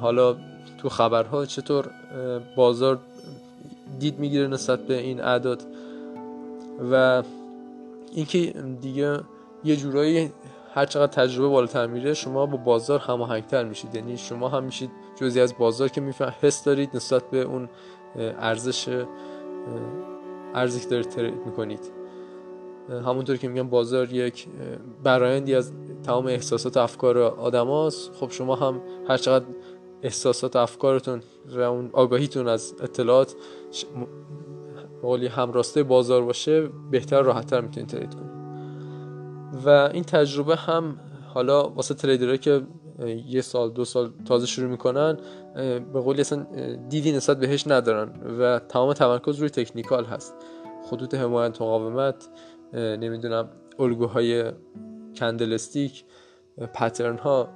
حالا 0.00 0.36
تو 0.78 0.88
خبرها 0.88 1.46
چطور 1.46 1.90
بازار 2.56 2.98
دید 3.98 4.18
می‌گیره 4.18 4.46
نسبت 4.46 4.80
به 4.86 4.98
این 4.98 5.20
اعداد. 5.20 5.62
و 6.92 7.22
اینکه 8.12 8.54
دیگه 8.80 9.20
یه 9.64 9.76
جورایی 9.76 10.32
هر 10.74 10.86
چقدر 10.86 11.12
تجربه 11.12 11.48
بالاتر 11.48 11.86
میره 11.86 12.14
شما 12.14 12.46
با 12.46 12.56
بازار 12.56 12.98
هماهنگتر 12.98 13.64
میشید. 13.64 13.94
یعنی 13.94 14.16
شما 14.16 14.48
هم 14.48 14.64
میشید 14.64 14.90
جزی 15.20 15.40
از 15.40 15.58
بازار 15.58 15.88
که 15.88 16.00
میفهم 16.00 16.34
حس 16.40 16.64
دارید 16.64 16.90
نسبت 16.94 17.30
به 17.30 17.42
اون 17.42 17.68
ارزش 18.18 19.04
ارزی 20.54 20.80
که 20.80 20.86
دارید 20.88 21.08
ترید 21.08 21.46
می‌کنید. 21.46 21.92
همونطور 22.90 23.36
که 23.36 23.48
میگم 23.48 23.68
بازار 23.68 24.12
یک 24.12 24.46
برایندی 25.02 25.54
از 25.54 25.72
تمام 26.02 26.26
احساسات 26.26 26.76
و 26.76 26.80
افکار 26.80 27.18
آدماست. 27.18 28.12
خب 28.12 28.30
شما 28.30 28.56
هم 28.56 28.80
هر 29.08 29.16
چقدر 29.16 29.44
احساسات 30.02 30.56
و 30.56 30.58
افکارتون 30.58 31.20
و 31.46 31.60
اون 31.60 31.90
آگاهیتون 31.92 32.48
از 32.48 32.74
اطلاعات 32.80 33.34
قولی 35.02 35.26
همراسته 35.26 35.82
بازار 35.82 36.22
باشه 36.22 36.68
بهتر 36.90 37.22
راحتتر 37.22 37.60
می‌تونید 37.60 37.88
ترید 37.88 38.14
کنید. 38.14 38.36
و 39.64 39.68
این 39.68 40.04
تجربه 40.04 40.56
هم 40.56 41.00
حالا 41.34 41.68
واسه 41.68 41.94
تریدرها 41.94 42.36
که 42.36 42.62
یه 43.26 43.40
سال 43.40 43.70
دو 43.70 43.84
سال 43.84 44.12
تازه 44.24 44.46
شروع 44.46 44.70
می‌کنن 44.70 45.18
به 45.92 46.00
قولی 46.00 46.20
اصلا 46.20 46.46
دیدی 46.88 47.12
نسبت 47.12 47.38
بهش 47.38 47.66
ندارن 47.66 48.10
و 48.38 48.58
تمام 48.58 48.92
تمرکز 48.92 49.38
روی 49.38 49.50
تکنیکال 49.50 50.04
هست. 50.04 50.34
خطوط 50.90 51.14
حمایت 51.14 51.62
مقاومت 51.62 52.28
نمی‌دونم 52.72 53.48
الگوهای 53.78 54.52
کندلستیک 55.16 56.04
پترن 56.74 57.18
ها 57.18 57.48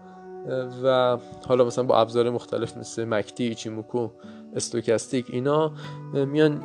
و 0.85 1.19
حالا 1.49 1.65
مثلا 1.65 1.85
با 1.85 2.01
ابزار 2.01 2.31
مختلف 2.31 2.77
مثل 2.77 3.05
مکتی 3.05 3.45
ایچیموکو 3.45 4.09
استوکستیک 4.57 5.27
اینا 5.29 5.73
میان 6.13 6.61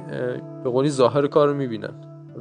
به 0.64 0.70
قولی 0.70 0.90
ظاهر 0.90 1.28
کار 1.28 1.48
رو 1.48 1.54
می‌بینن 1.54 1.94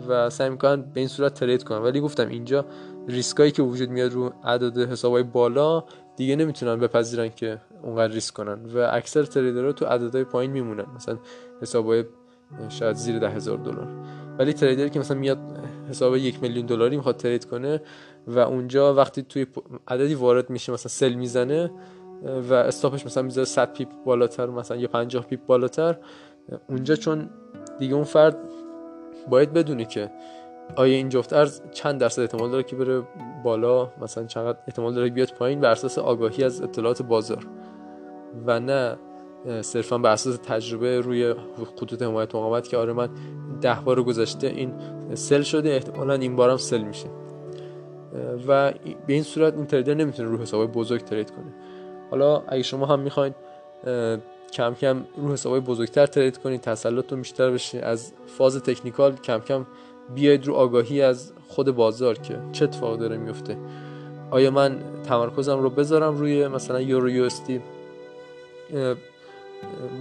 و 0.08 0.30
سعی 0.30 0.50
می‌کنن 0.50 0.82
به 0.82 1.00
این 1.00 1.08
صورت 1.08 1.34
ترید 1.34 1.64
کنن. 1.64 1.78
ولی 1.78 2.00
گفتم 2.00 2.28
اینجا 2.28 2.64
ریسکایی 3.08 3.50
که 3.50 3.62
وجود 3.62 3.90
میاد 3.90 4.12
رو 4.12 4.32
عدد 4.44 4.78
حسابای 4.78 5.22
بالا 5.22 5.84
دیگه 6.16 6.36
نمی‌تونن 6.36 6.80
بپذیرن 6.80 7.28
که 7.28 7.60
اونقدر 7.82 8.12
ریسک 8.12 8.34
کنن 8.34 8.58
و 8.74 8.88
اکثر 8.92 9.22
trader 9.22 9.65
ها 9.65 9.72
تو 9.72 9.84
عددهای 9.84 10.24
پایین 10.24 10.50
میمونن. 10.50 10.86
مثلا 10.96 11.18
حسابای 11.62 12.04
شاید 12.68 12.96
زیر 12.96 13.18
ده 13.18 13.28
هزار 13.28 13.58
دلار. 13.58 13.88
ولی 14.38 14.52
trader 14.52 14.88
که 14.88 15.00
مثلا 15.00 15.16
میاد 15.16 15.38
حساب 15.90 16.16
یک 16.16 16.42
میلیون 16.42 16.66
دلاری 16.66 16.96
می‌خواد 16.96 17.16
trade 17.16 17.44
کنه 17.44 17.82
و 18.26 18.38
اونجا 18.38 18.94
وقتی 18.94 19.22
توی 19.22 19.46
عددی 19.88 20.14
وارد 20.14 20.50
میشه 20.50 20.72
مثلا 20.72 20.88
sell 20.88 21.14
می‌زنه 21.14 21.70
و 22.50 22.54
stop 22.54 22.89
ش 22.89 23.06
مثلا 23.06 23.22
می‌ذاره 23.22 23.44
100 23.44 23.72
pip 23.72 23.88
بالاتر 24.04 24.46
مثلا 24.46 24.76
یا 24.76 24.88
50 24.88 25.26
pip 25.26 25.46
بالاتر 25.46 25.98
اونجا 26.68 26.96
چون 26.96 27.30
دیگه 27.78 27.94
اون 27.94 28.04
فرد 28.04 28.36
باید 29.30 29.52
بدونه 29.52 29.84
که 29.84 30.10
آیا 30.76 30.94
این 30.94 31.08
جفت 31.08 31.32
ارز 31.32 31.60
چند 31.72 32.00
درصد 32.00 32.22
احتمال 32.22 32.50
داره 32.50 32.62
که 32.62 32.76
بره 32.76 33.02
بالا؟ 33.44 33.90
مثلا 34.02 34.24
چقدر 34.24 34.58
احتمال 34.68 34.94
داره 34.94 35.10
بیاد 35.10 35.32
پایین 35.38 35.60
بر 35.60 35.70
اساس 35.70 35.98
آگاهی 35.98 36.44
از 36.44 36.62
اطلاعات 36.62 37.02
بازار؟ 37.02 37.46
و 38.46 38.60
نه 38.60 38.96
صرفا 39.60 39.98
بر 39.98 40.12
اساس 40.12 40.36
تجربه 40.36 41.00
روی 41.00 41.34
خطوط 41.76 42.02
حمایت 42.02 42.34
مقاومت 42.34 42.68
که 42.68 42.76
آره 42.76 42.92
من 42.92 43.08
ده 43.60 43.78
بار 43.84 44.02
گذشته 44.02 44.46
این 44.46 44.74
سل 45.14 45.42
شده 45.42 45.70
احتمالا 45.70 46.14
این 46.14 46.36
بارم 46.36 46.56
سل 46.56 46.82
میشه. 46.82 47.08
و 48.48 48.72
به 49.06 49.12
این 49.12 49.22
صورت 49.22 49.54
این 49.54 49.66
تریدر 49.66 49.94
نمی‌تونه 49.94 50.28
رو 50.28 50.38
حساب 50.38 50.72
بزرگ 50.72 51.00
ترید 51.00 51.30
کنه. 51.30 51.54
حالا 52.10 52.42
اگه 52.48 52.62
شما 52.62 52.86
هم 52.86 53.00
می‌خواین 53.00 53.34
کم 54.52 54.74
کم 54.74 55.04
رو 55.16 55.32
حساب 55.32 55.60
بزرگتر 55.60 56.06
ترید 56.06 56.38
کنید 56.38 56.60
تسلطتون 56.60 57.18
بیشتر 57.18 57.50
بشه 57.50 57.78
از 57.78 58.12
فاز 58.26 58.62
تکنیکال 58.62 59.16
کم 59.16 59.38
کم 59.38 59.66
بیاید 60.14 60.46
رو 60.46 60.54
آگاهی 60.54 61.02
از 61.02 61.32
خود 61.48 61.70
بازار 61.70 62.18
که 62.18 62.38
چه 62.52 62.64
اتفاق 62.64 62.98
داره 62.98 63.16
میفته. 63.16 63.58
آیا 64.30 64.50
من 64.50 64.78
تمرکزم 65.04 65.58
رو 65.58 65.70
بذارم 65.70 66.16
روی 66.16 66.48
مثلا 66.48 66.80
یورو 66.80 67.10
یو 67.10 67.24
استی 67.24 67.60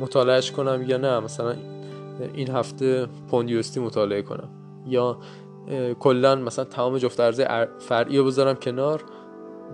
مطالعهش 0.01 0.51
کنم 0.51 0.85
یا 0.87 0.97
نه؟ 0.97 1.19
مثلا 1.19 1.55
این 2.33 2.49
هفته 2.49 3.07
پوند 3.29 3.49
یو 3.49 3.61
مطالعه 3.77 4.21
کنم. 4.21 4.49
یا 4.87 5.17
کلا 5.99 6.35
مثلا 6.35 6.65
تمام 6.65 6.97
جفت 6.97 7.19
ارزه 7.19 7.67
فرعی 7.79 8.17
رو 8.17 8.25
بذارم 8.25 8.55
کنار 8.55 9.03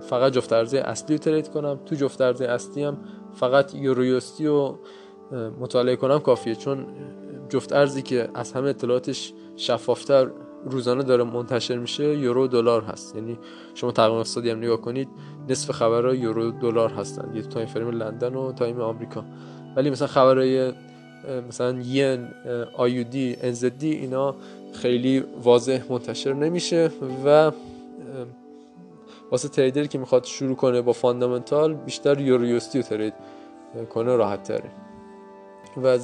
فقط 0.00 0.32
جفت 0.32 0.52
ارزه 0.52 0.78
اصلی 0.78 1.16
رو 1.16 1.22
ترید 1.22 1.48
کنم. 1.48 1.78
تو 1.86 1.94
جفت 1.94 2.20
ارزه 2.20 2.44
اصلی 2.44 2.84
هم 2.84 2.98
فقط 3.34 3.74
یورویوستی 3.74 4.46
رو 4.46 4.78
مطالعه 5.60 5.96
کنم 5.96 6.18
کافیه. 6.18 6.54
چون 6.54 6.86
جفت 7.48 7.72
ارزی 7.72 8.02
که 8.02 8.28
از 8.34 8.52
همه 8.52 8.68
اطلاعاتش 8.68 9.32
شفافتر 9.60 10.30
روزانه 10.64 11.02
داره 11.02 11.24
منتشر 11.24 11.76
میشه 11.76 12.04
یورو 12.04 12.46
دلار 12.46 12.82
هست. 12.82 13.14
یعنی 13.16 13.38
شما 13.74 13.92
تقویم 13.92 14.18
اقتصادی 14.18 14.50
هم 14.50 14.58
نگاه 14.58 14.80
کنید 14.80 15.08
نصف 15.48 15.70
خبرها 15.70 16.14
یورو 16.14 16.50
دلار 16.50 16.90
هستن 16.90 17.36
یه 17.36 17.42
time 17.42 17.66
frame 17.66 17.90
لندن 17.90 18.34
و 18.34 18.52
time 18.52 18.80
آمریکا. 18.80 19.24
ولی 19.76 19.90
مثلا 19.90 20.08
خبرهای 20.08 20.72
مثلا 21.48 21.80
ین 21.80 22.28
AUD 22.76 23.36
NZD 23.42 23.90
اینا 23.90 24.34
خیلی 24.72 25.24
واضح 25.42 25.82
منتشر 25.90 26.32
نمیشه 26.32 26.90
و 27.24 27.52
واسه 29.30 29.48
trader 29.48 29.84
که 29.84 29.98
می‌خواد 29.98 30.24
شروع 30.24 30.56
کنه 30.56 30.82
با 30.82 30.92
fundamental 30.92 31.74
بیشتر 31.74 32.20
یورو 32.20 32.53
USD 32.53 32.78
رو 32.78 32.84
trade 32.84 33.14
کنه 33.90 34.16
راحت 34.16 34.42
تره. 34.42 34.70
و 35.82 35.98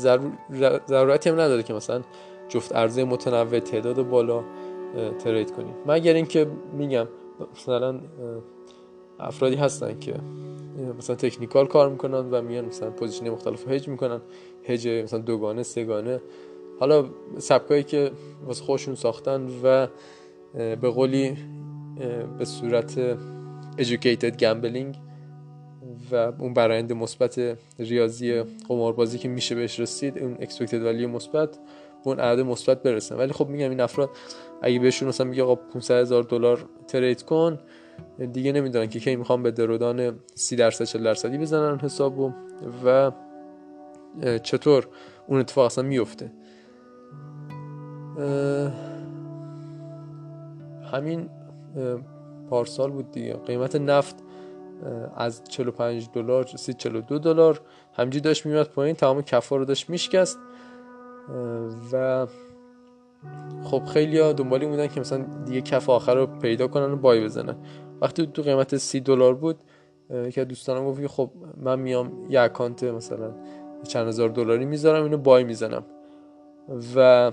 ضرورتی 0.89 1.31
هم 1.31 1.41
نداره 1.41 1.63
که 1.63 1.75
مثلا 1.75 2.03
جفت 2.49 2.77
ارزه 2.77 3.05
متنوع 3.05 3.59
تعداد 3.61 4.09
بالا 4.09 4.45
trade 5.19 5.51
کنیم. 5.51 5.75
مگر 5.87 6.15
اینکه 6.15 6.47
میگم 6.79 7.09
مثلا 7.55 8.01
افرادی 9.19 9.57
هستن 9.57 9.99
که 9.99 10.15
مثلا 10.99 11.17
technical 11.17 11.67
کار 11.67 11.89
می‌کنن 11.89 12.31
و 12.31 12.43
میان 12.43 12.65
مثلا 12.65 12.91
position 12.91 13.31
مختلف 13.31 13.69
هج 13.69 13.89
می‌کنن 13.89 14.21
هج 14.65 14.89
مثلا 14.89 15.19
دوگانه 15.19 15.63
سه‌گانه 15.63 16.21
حالا 16.81 17.05
سبکایی 17.39 17.83
که 17.83 18.11
واسه 18.47 18.65
خودشون 18.65 18.95
ساختن 18.95 19.49
و 19.63 19.87
به 20.55 20.91
قولی 20.91 21.37
به 22.39 22.45
صورت 22.45 23.17
educated 23.79 24.41
gambling 24.41 24.97
و 26.11 26.33
اون 26.39 26.55
برآیند 26.55 26.93
مثبت 26.93 27.59
ریاضی 27.79 28.43
قماربازی 28.69 29.19
که 29.19 29.29
میشه 29.29 29.55
بهش 29.55 29.81
رسید 29.81 30.19
اون 30.19 30.37
expected 30.37 30.71
value 30.71 31.07
مثبت 31.07 31.59
به 32.07 32.11
اون 32.11 32.21
عدد 32.21 32.41
مثبت 32.41 32.83
برسن 32.83 33.17
ولی 33.17 33.33
خب 33.33 33.49
میگم 33.49 33.71
این 33.71 33.81
افراد 33.81 34.11
اگه 34.63 34.79
بهشون 34.79 35.09
مثلا 35.09 35.27
میگه 35.27 35.43
آقا 35.43 35.55
500 35.55 35.95
هزار 35.95 36.23
دلار 36.23 36.65
ترید 36.89 37.23
کن 37.23 37.59
دیگه 38.33 38.53
نمی‌دونن 38.53 38.89
که 38.89 39.01
کی 39.01 39.17
می‌خوام 39.17 39.43
به 39.43 39.51
درودان 39.51 40.19
30 40.35 40.57
درصد 40.57 40.85
40 40.85 41.05
درصدی 41.05 41.39
بزنن 41.39 41.79
حسابو 41.79 42.33
و 42.85 43.13
چطور 44.43 44.89
اون 45.27 45.41
اتفاق 45.41 45.65
اصلا 45.65 45.85
میفته. 45.85 46.33
همین 50.93 51.29
پارسال 52.51 52.91
بود 52.91 53.11
دیگه. 53.11 53.35
قیمت 53.35 53.77
نفت 53.77 54.17
از 55.17 55.45
45 55.49 56.09
دلار 56.15 56.49
رسید 56.55 56.77
42 56.77 57.19
دلار. 57.19 57.61
همجی 57.93 58.21
داشت 58.21 58.47
میومد 58.47 58.69
پایین 58.69 58.97
تمام 58.97 59.23
کفا 59.23 59.57
رو 59.57 59.65
داشت 59.65 59.91
میشکست. 59.91 60.39
و 61.93 62.27
خب 63.65 63.85
خیلی 63.85 64.19
ها 64.19 64.33
دنبالی 64.33 64.67
بودن 64.67 64.87
که 64.87 65.01
مثلا 65.01 65.25
دیگه 65.45 65.61
کف 65.61 65.91
آخر 65.91 66.15
رو 66.15 66.27
پیدا 66.27 66.69
کنن 66.69 66.93
و 66.93 66.97
بای 66.97 67.25
بزنن. 67.25 67.57
وقتی 68.01 68.27
تو 68.27 68.43
قیمت 68.43 68.77
30 68.77 69.01
دلار 69.01 69.35
بود 69.35 69.57
که 70.33 70.45
دوستانم 70.45 70.87
گفت 70.87 71.01
که 71.01 71.09
خب 71.09 71.31
من 71.57 71.79
میام 71.79 72.27
یه 72.29 72.41
اکانت 72.41 72.85
مثلا 72.85 73.31
چند 73.89 74.09
هزار 74.09 74.29
دلاری 74.29 74.65
می‌ذارم 74.65 75.03
اینو 75.05 75.17
بای 75.17 75.45
می‌زنم. 75.45 75.83
و 76.97 77.33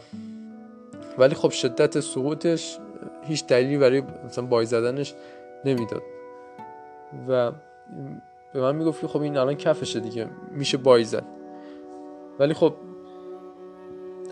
ولی 1.17 1.35
خب 1.35 1.49
شدت 1.49 1.99
سقوطش 1.99 2.79
هیچ 3.23 3.47
دلیلی 3.47 3.77
برای 3.77 4.03
مثلا 4.25 4.45
بای 4.45 4.65
زدنش 4.65 5.13
نمی‌داد. 5.65 6.01
و 7.27 7.51
به 8.53 8.61
من 8.61 8.75
می‌گفت 8.75 9.01
که 9.01 9.07
خب 9.07 9.21
این 9.21 9.37
الان 9.37 9.55
کفشه 9.55 9.99
دیگه 9.99 10.29
میشه 10.51 10.77
بای 10.77 11.03
زد. 11.03 11.25
ولی 12.39 12.53
خب 12.53 12.73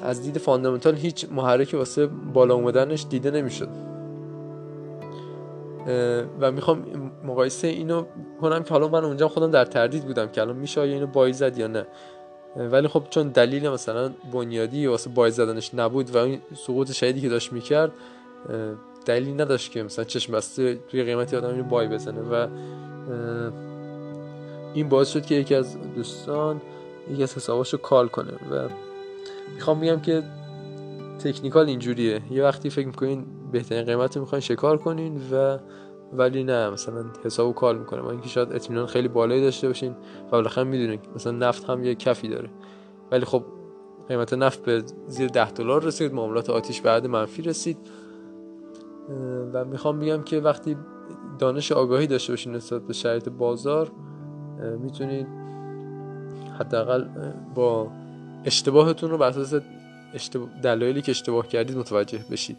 از 0.04 0.22
دید 0.22 0.38
فاندامنتال 0.38 0.96
هیچ 0.96 1.26
محرکی 1.32 1.78
واسه 1.78 2.06
بالا 2.06 2.56
اومدنش 2.56 3.06
دیده 3.10 3.32
نمی‌شد. 3.32 3.70
و 6.40 6.52
می‌خوام 6.52 6.86
مقایسه 7.24 7.68
اینو 7.68 8.04
کنم 8.42 8.64
که 8.64 8.70
حالا 8.70 8.88
من 8.88 9.06
اونجا 9.06 9.28
خودم 9.28 9.52
در 9.52 9.66
تردید 9.66 10.06
بودم 10.06 10.28
که 10.28 10.42
الان 10.42 10.56
میشه 10.56 10.82
آیا 10.82 10.94
اینو 10.94 11.08
بای 11.08 11.34
زد 11.34 11.58
یا 11.58 11.68
نه. 11.68 11.86
ولی 12.56 12.88
خب 12.88 13.04
چون 13.10 13.28
دلیل 13.28 13.70
مثلا 13.70 14.12
بنیادی 14.34 14.88
واسه 14.88 15.10
بای 15.10 15.32
زدنش 15.32 15.74
نبود 15.74 16.16
و 16.16 16.18
این 16.18 16.42
سقوط 16.56 16.92
شدیدی 16.92 17.22
که 17.22 17.30
داشت 17.30 17.54
می‌کرد 17.54 17.92
دلیلی 19.06 19.34
نداشت 19.34 19.72
که 19.72 19.84
مثلا 19.84 20.06
چشم 20.06 20.34
بسته 20.34 20.76
توی 20.76 21.04
قیمتی 21.04 21.36
آدم 21.36 21.50
اینو 21.50 21.64
بای 21.64 21.88
بزنه 21.88 22.22
و 22.22 22.48
این 24.74 24.90
باعث 24.90 25.10
شد 25.10 25.26
که 25.26 25.36
یکی 25.36 25.56
از 25.56 25.78
دوستان 25.96 26.62
یکی 27.12 27.24
از 27.24 27.36
حساباشو 27.36 27.78
کال 27.78 28.08
کنه 28.08 28.32
و 28.32 28.70
می‌خوام 29.56 29.80
بگم 29.80 30.00
که 30.00 30.24
تکنیکال 31.20 31.68
اینجوریه. 31.68 32.22
یه 32.32 32.44
وقتی 32.44 32.70
فکر 32.70 32.88
می‌کنین 32.88 33.26
بهترین 33.52 33.86
قیمت 33.86 34.18
می‌خواین 34.18 34.42
شکار 34.42 34.78
کنین 34.78 35.22
و 35.32 35.58
ولی 36.14 36.44
نه 36.44 36.70
مثلا 36.70 37.06
حسابو 37.26 37.54
کال 37.54 37.78
می‌کنه. 37.78 38.02
من 38.02 38.10
اینکه 38.10 38.30
شاید 38.30 38.54
اطمینان 38.54 38.86
خیلی 38.86 39.08
بالایی 39.08 39.42
داشته 39.42 39.68
باشین 39.68 39.92
و 39.92 40.32
بالاخره 40.32 40.64
می‌دونین 40.64 41.00
مثلا 41.16 41.32
نفت 41.32 41.70
هم 41.70 41.84
یه 41.84 41.96
کفی 41.96 42.28
داره. 42.28 42.50
ولی 43.12 43.26
خب 43.26 43.44
قیمت 44.08 44.34
نفت 44.34 44.64
به 44.64 44.84
زیر 45.08 45.28
10 45.28 45.52
دلار 45.52 45.84
رسید 45.84 46.14
معاملات 46.14 46.50
آتیش 46.50 46.82
بعد 46.82 47.08
منفی 47.08 47.42
رسید. 47.42 47.78
و 49.54 49.66
می‌خوام 49.66 50.00
بگم 50.00 50.24
که 50.24 50.40
وقتی 50.40 50.78
دانش 51.40 51.72
آگاهی 51.72 52.08
داشته 52.08 52.34
باشید 52.34 52.54
نسبت 52.54 52.82
به 52.82 52.94
شرایط 52.94 53.30
بازار 53.30 53.92
می‌تونید 54.80 55.28
حداقل 56.60 57.06
با 57.56 57.88
اشتباهتون 58.46 59.10
رو 59.10 59.18
بر 59.18 59.28
اساس 59.28 59.62
دلایلی 60.64 61.02
که 61.02 61.12
اشتباه 61.12 61.48
کردید 61.48 61.78
متوجه 61.78 62.20
بشید. 62.32 62.58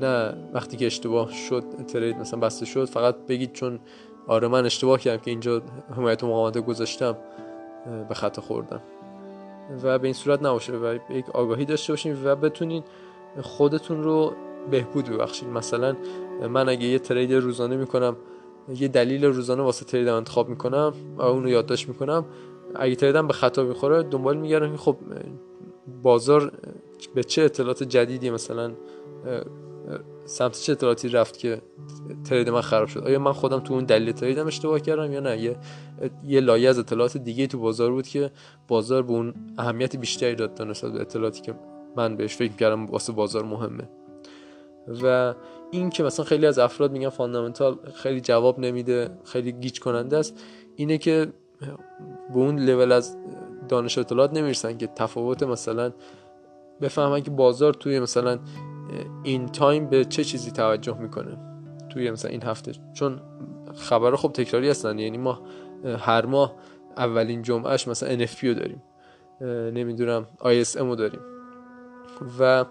نه 0.00 0.34
وقتی 0.52 0.76
که 0.76 0.86
اشتباه 0.86 1.32
شد 1.32 1.64
ترید 1.88 2.16
مثلا 2.16 2.40
بسته 2.40 2.66
شد 2.66 2.84
فقط 2.84 3.16
بگید 3.28 3.52
چون 3.52 3.78
آره 4.26 4.48
من 4.48 4.66
اشتباه 4.66 5.00
کردم 5.00 5.22
که 5.22 5.30
اینجا 5.30 5.62
حمایت 5.96 6.24
مقاومت 6.24 6.58
گذاشتم 6.58 7.16
به 8.08 8.14
خطا 8.14 8.42
خوردم. 8.42 8.80
و 9.82 9.98
به 9.98 10.04
این 10.04 10.14
صورت 10.14 10.42
نباشه 10.42 10.72
و 10.72 10.98
یک 11.10 11.30
آگاهی 11.30 11.64
داشته 11.64 11.92
باشین 11.92 12.16
و 12.24 12.36
بتونین 12.36 12.82
خودتون 13.42 14.02
رو 14.02 14.32
بهبود 14.70 15.08
ببخشید 15.08 15.48
مثلا 15.48 15.96
من 16.50 16.68
اگه 16.68 16.84
یه 16.84 16.98
ترید 16.98 17.32
روزانه 17.32 17.76
می‌کنم 17.76 18.16
یه 18.76 18.88
دلیل 18.88 19.24
روزانه 19.24 19.62
واسه 19.62 19.84
تریدم 19.84 20.14
انتخاب 20.14 20.48
می‌کنم 20.48 20.94
و 21.16 21.22
اون 21.22 21.42
رو 21.42 21.48
یادداشت 21.48 21.88
می‌کنم 21.88 22.24
اگه 22.74 22.94
تریدم 22.94 23.26
به 23.26 23.32
خطا 23.32 23.62
می‌خوره 23.62 24.02
دنبال 24.02 24.36
میگردم 24.36 24.72
که 24.72 24.76
خب 24.76 24.96
بازار 26.02 26.52
به 27.14 27.24
چه 27.24 27.42
اطلاعات 27.42 27.82
جدیدی 27.82 28.30
مثلا 28.30 28.72
سمت 30.24 30.60
چه 30.60 30.72
اطلاعاتی 30.72 31.08
رفت 31.08 31.38
که 31.38 31.62
trade 32.24 32.48
من 32.48 32.60
خراب 32.60 32.88
شد؟ 32.88 33.00
آیا 33.00 33.18
من 33.18 33.32
خودم 33.32 33.60
تو 33.60 33.74
اون 33.74 33.84
دلیل 33.84 34.12
trade 34.12 34.40
م 34.40 34.46
اشتباه 34.46 34.80
کردم 34.80 35.12
یا 35.12 35.20
نه؟ 35.20 35.38
یه 35.38 35.56
یه 36.24 36.40
لایه 36.40 36.68
از 36.68 36.78
اطلاعات 36.78 37.16
دیگه 37.16 37.46
تو 37.46 37.58
بازار 37.58 37.90
بود 37.90 38.08
که 38.08 38.30
بازار 38.68 39.02
به 39.02 39.12
اون 39.12 39.34
اهمیت 39.58 39.96
بیشتری 39.96 40.34
داد 40.34 40.62
نسبت 40.62 40.92
به 40.92 41.00
اطلاعاتی 41.00 41.40
که 41.40 41.54
من 41.96 42.16
بهش 42.16 42.36
فکر 42.36 42.52
کردم 42.52 42.86
واسه 42.86 43.12
بازار 43.12 43.44
مهمه. 43.44 43.88
و 45.02 45.34
این 45.70 45.90
که 45.90 46.02
مثلا 46.02 46.24
خیلی 46.24 46.46
از 46.46 46.58
افراد 46.58 46.92
میگن 46.92 47.08
fundamental 47.08 47.78
خیلی 47.94 48.20
جواب 48.20 48.58
نمیده 48.58 49.10
خیلی 49.24 49.52
گیج 49.52 49.80
کننده 49.80 50.16
است 50.16 50.42
اینه 50.76 50.98
که 50.98 51.32
به 52.30 52.38
اون 52.38 52.58
لول 52.58 52.92
از 52.92 53.16
دانش 53.68 53.98
اطلاعات 53.98 54.32
نمی‌رسن 54.32 54.78
که 54.78 54.86
تفاوت 54.86 55.42
مثلا 55.42 55.92
بفهمن 56.80 57.20
که 57.20 57.30
بازار 57.30 57.74
توی 57.74 58.00
مثلا 58.00 58.38
این 59.22 59.46
تایم 59.46 59.86
به 59.86 60.04
چه 60.04 60.24
چیزی 60.24 60.50
توجه 60.50 60.98
می‌کنه 60.98 61.38
توی 61.90 62.10
مثلا 62.10 62.30
این 62.30 62.42
هفته. 62.42 62.72
چون 62.92 63.20
خبر 63.74 64.16
خب 64.16 64.32
تکراری 64.32 64.70
هستن 64.70 64.98
یعنی 64.98 65.18
ما 65.18 65.40
هر 65.98 66.26
ماه 66.26 66.54
اولین 66.96 67.42
جمعهش 67.42 67.88
مثلا 67.88 68.26
NFP 68.26 68.44
رو 68.44 68.54
داریم. 68.54 68.82
نمی‌دونم 69.74 70.26
ISM 70.40 70.76
رو 70.76 70.96
داریم. 70.96 71.20
و 72.38 72.64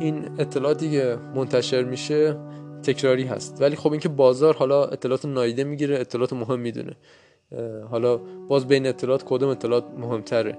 این 0.00 0.28
اطلاعاتی 0.38 0.90
که 0.90 1.18
منتشر 1.34 1.82
میشه 1.82 2.36
تکراری 2.82 3.24
هست. 3.24 3.62
ولی 3.62 3.76
خب 3.76 3.92
اینکه 3.92 4.08
بازار 4.08 4.54
حالا 4.54 4.84
اطلاعات 4.84 5.24
نایده 5.24 5.64
می‌گیره 5.64 6.00
اطلاعات 6.00 6.32
مهم 6.32 6.60
می‌دونه. 6.60 6.96
حالا 7.90 8.16
باز 8.48 8.68
بین 8.68 8.86
اطلاعات 8.86 9.22
کدوم 9.24 9.48
اطلاعات 9.48 9.84
مهمتره. 9.98 10.58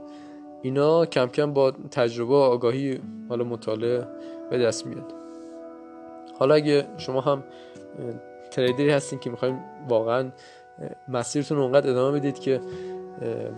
اینا 0.62 1.06
کم 1.06 1.28
کم 1.28 1.54
با 1.54 1.72
تجربه 1.72 2.34
و 2.34 2.38
آگاهی 2.38 3.00
حالا 3.30 3.44
مطالعه 3.44 4.08
به 4.50 4.58
دست 4.58 4.88
میاد. 4.88 5.14
حالا 6.40 6.56
اگه 6.56 6.86
شما 6.98 7.22
هم 7.22 7.44
تریدری 8.52 8.90
هستین 8.90 9.20
که 9.20 9.30
می‌خوایم 9.30 9.60
واقعا 9.90 10.32
مسیرتون 11.08 11.58
اونقدر 11.58 11.90
ادامه 11.90 12.20
بدید 12.20 12.40
که 12.40 12.62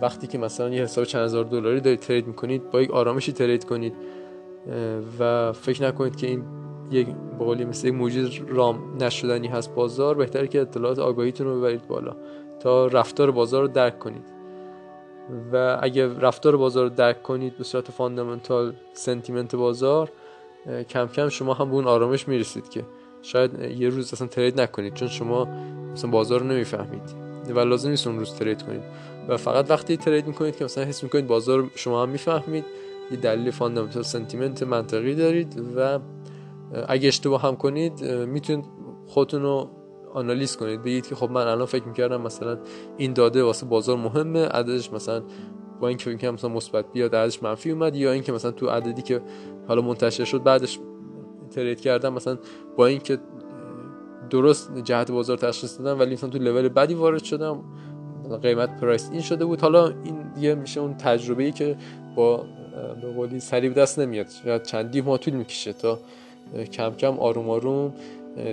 وقتی 0.00 0.26
که 0.26 0.38
مثلا 0.38 0.68
یه 0.68 0.82
حساب 0.82 1.04
چند 1.04 1.24
هزار 1.24 1.44
دلاری 1.44 1.80
دارید 1.80 2.00
ترید 2.00 2.26
می‌کنید 2.26 2.70
با 2.70 2.82
یک 2.82 2.90
آرامشی 2.90 3.32
ترید 3.32 3.64
کنید. 3.64 3.92
و 5.18 5.52
فکر 5.52 5.82
نکنید 5.82 6.16
که 6.16 6.26
این 6.26 6.42
یک 6.90 7.08
بقولی 7.40 7.64
مثل 7.64 7.88
یک 7.88 7.94
موجود 7.94 8.50
رام 8.50 8.96
نشدنی 9.00 9.48
هست 9.48 9.74
بازار 9.74 10.14
بهتره 10.14 10.48
که 10.48 10.60
اطلاعات 10.60 10.98
آگاهیتون 10.98 11.46
رو 11.46 11.58
ببرید 11.58 11.86
بالا 11.86 12.16
تا 12.60 12.86
رفتار 12.86 13.30
بازار 13.30 13.62
رو 13.62 13.68
درک 13.68 13.98
کنید. 13.98 14.36
و 15.52 15.78
اگه 15.82 16.18
رفتار 16.18 16.56
بازار 16.56 16.84
رو 16.84 16.90
درک 16.90 17.22
کنید 17.22 17.58
به 17.58 17.64
صورت 17.64 17.90
fundamental 17.90 18.72
sentiment 18.92 19.56
بازار 19.56 20.10
کم 20.88 21.06
کم 21.06 21.28
شما 21.28 21.54
هم 21.54 21.68
به 21.68 21.74
اون 21.74 21.86
آرامش 21.86 22.28
می‌رسید 22.28 22.68
که 22.68 22.84
شاید 23.22 23.60
یه 23.60 23.88
روز 23.88 24.12
اصلا 24.12 24.28
trade 24.28 24.60
نکنید 24.60 24.94
چون 24.94 25.08
شما 25.08 25.48
مثلا 25.92 26.10
بازار 26.10 26.40
رو 26.40 26.46
نمی‌فهمید 26.46 27.14
و 27.48 27.60
لازم 27.60 27.90
نیست 27.90 28.06
اون 28.06 28.18
روز 28.18 28.34
trade 28.34 28.62
کنید. 28.62 28.82
و 29.28 29.36
فقط 29.36 29.70
وقتی 29.70 29.96
trade 29.96 30.26
می‌کنید 30.26 30.56
که 30.56 30.64
مثلا 30.64 30.84
حس 30.84 31.02
می‌کنید 31.02 31.26
بازار 31.26 31.70
شما 31.74 32.02
هم 32.02 32.08
می‌فهمید 32.08 32.64
یه 33.10 33.16
دلیل 33.16 33.50
fundamental 33.50 34.02
sentiment 34.02 34.62
منطقی 34.62 35.14
دارید 35.14 35.62
و 35.76 35.98
اگه 36.88 37.08
اشتباه 37.08 37.42
هم 37.42 37.56
کنید 37.56 38.04
می‌تونید 38.04 38.64
خودتون 39.06 39.42
رو 39.42 39.70
آنالیز 40.14 40.56
کنید. 40.56 40.82
بگید 40.82 41.06
که 41.06 41.14
خب 41.14 41.30
من 41.30 41.46
الان 41.46 41.66
فکر 41.66 41.84
می‌کردم 41.84 42.20
مثلا 42.20 42.58
این 42.96 43.12
داده 43.12 43.42
واسه 43.42 43.66
بازار 43.66 43.96
مهمه 43.96 44.46
عددش 44.46 44.92
مثلا 44.92 45.22
با 45.80 45.88
اینکه 45.88 46.16
فکر 46.16 46.30
مثلا 46.30 46.50
مثبت 46.50 46.92
بیاد 46.92 47.14
عددش 47.14 47.42
منفی 47.42 47.70
اومد 47.70 47.96
یا 47.96 48.12
اینکه 48.12 48.32
مثلا 48.32 48.50
تو 48.50 48.68
عددی 48.68 49.02
که 49.02 49.22
حالا 49.68 49.82
منتشر 49.82 50.24
شد 50.24 50.42
بعدش 50.42 50.78
ترید 51.50 51.80
کردم 51.80 52.12
مثلا 52.12 52.38
با 52.76 52.86
اینکه 52.86 53.18
درست 54.30 54.78
جهت 54.78 55.10
بازار 55.10 55.36
تشخیص 55.38 55.78
دادم 55.80 56.00
ولی 56.00 56.12
مثلا 56.14 56.30
تو 56.30 56.38
لول 56.38 56.68
بعدی 56.68 56.94
وارد 56.94 57.24
شدم 57.24 57.64
قیمت 58.42 58.80
پرایس 58.80 59.10
این 59.12 59.20
شده 59.20 59.44
بود. 59.44 59.60
حالا 59.60 59.86
این 59.88 60.32
دیگه 60.34 60.54
میشه 60.54 60.80
اون 60.80 60.96
تجربه 60.96 61.44
ای 61.44 61.52
که 61.52 61.76
با 62.16 62.36
به 63.02 63.12
قولی 63.16 63.40
سریع 63.40 63.72
دست 63.72 63.98
نمیاد. 63.98 64.26
شاید 64.44 64.62
چندی 64.62 65.00
ماه 65.00 65.18
طول 65.18 65.34
می‌کشه 65.34 65.72
تا 65.72 65.98
کم 66.72 66.94
کم 66.94 67.18
آروم 67.18 67.50
آروم 67.50 67.94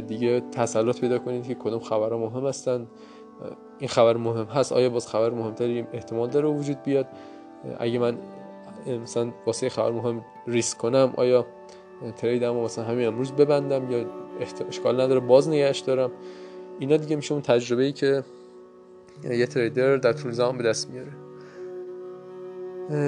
دیگه 0.08 0.39
تسلط 0.51 0.99
پیدا 0.99 1.19
کنید 1.19 1.47
که 1.47 1.56
کدوم 1.56 1.79
خبرها 1.79 2.17
مهم 2.17 2.45
هستن. 2.45 2.88
این 3.79 3.89
خبر 3.89 4.17
مهم 4.17 4.45
هست 4.45 4.71
آیا 4.71 4.89
باز 4.89 5.08
خبر 5.08 5.29
مهمتری 5.29 5.86
احتمال 5.93 6.29
داره 6.29 6.49
وجود 6.49 6.84
بیاد؟ 6.84 7.08
اگه 7.79 7.99
من 7.99 8.17
مثلا 9.03 9.32
واسه 9.45 9.69
خبر 9.69 9.91
مهم 9.91 10.25
ریسک 10.47 10.77
کنم 10.77 11.13
آیا 11.17 11.45
تریدم 12.17 12.56
مثلا 12.56 12.86
همین 12.86 13.08
امروز 13.08 13.32
ببندم 13.32 13.91
یا 13.91 14.06
اشکال 14.69 15.01
نداره 15.01 15.19
باز 15.19 15.49
نگهش 15.49 15.79
دارم. 15.79 16.12
اینا 16.79 16.97
دیگه 16.97 17.15
میشه 17.15 17.34
اون 17.34 17.41
تجربه 17.41 17.84
ای 17.84 17.91
که 17.91 18.23
یه 19.23 19.45
تریدر 19.45 19.97
در 19.97 20.13
طول 20.13 20.32
زمان 20.32 20.58
به 20.58 20.63
دست 20.63 20.89
میاره. 20.89 21.12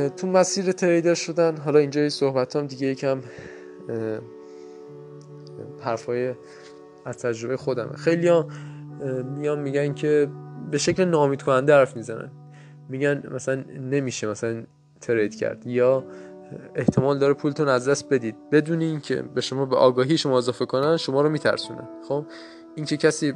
تو 0.09 0.27
مسیر 0.27 0.71
تریدر 0.71 1.13
شدن 1.13 1.57
حالا 1.57 1.79
اینجا 1.79 2.09
صحبت 2.09 2.55
هم 2.55 2.67
دیگه 2.67 2.87
یکم 2.87 3.21
حرفای 5.85 6.33
از 7.05 7.17
تجربه 7.17 7.57
خودمه. 7.57 7.93
خیلی 7.93 8.31
میان 9.35 9.59
میگن 9.59 9.93
که 9.93 10.29
به 10.71 10.77
شکل 10.77 11.05
نامید 11.05 11.41
کننده 11.41 11.73
حرف 11.73 11.95
می‌زنن. 11.95 12.31
میگن 12.89 13.23
مثلا 13.31 13.63
نمیشه 13.79 14.27
مثلا 14.27 14.63
ترید 15.01 15.35
کرد 15.35 15.67
یا 15.67 16.03
احتمال 16.75 17.19
داره 17.19 17.33
پولتون 17.33 17.67
از 17.67 17.89
دست 17.89 18.09
بدید. 18.09 18.35
بدون 18.51 18.81
اینکه 18.81 19.21
به 19.21 19.41
شما 19.41 19.65
به 19.65 19.75
آگاهی 19.75 20.17
شما 20.17 20.37
اضافه 20.37 20.65
کنن 20.65 20.97
شما 20.97 21.21
رو 21.21 21.29
میترسونن. 21.29 21.87
خب؟ 22.07 22.25
اینکه 22.75 22.97
کسی 22.97 23.33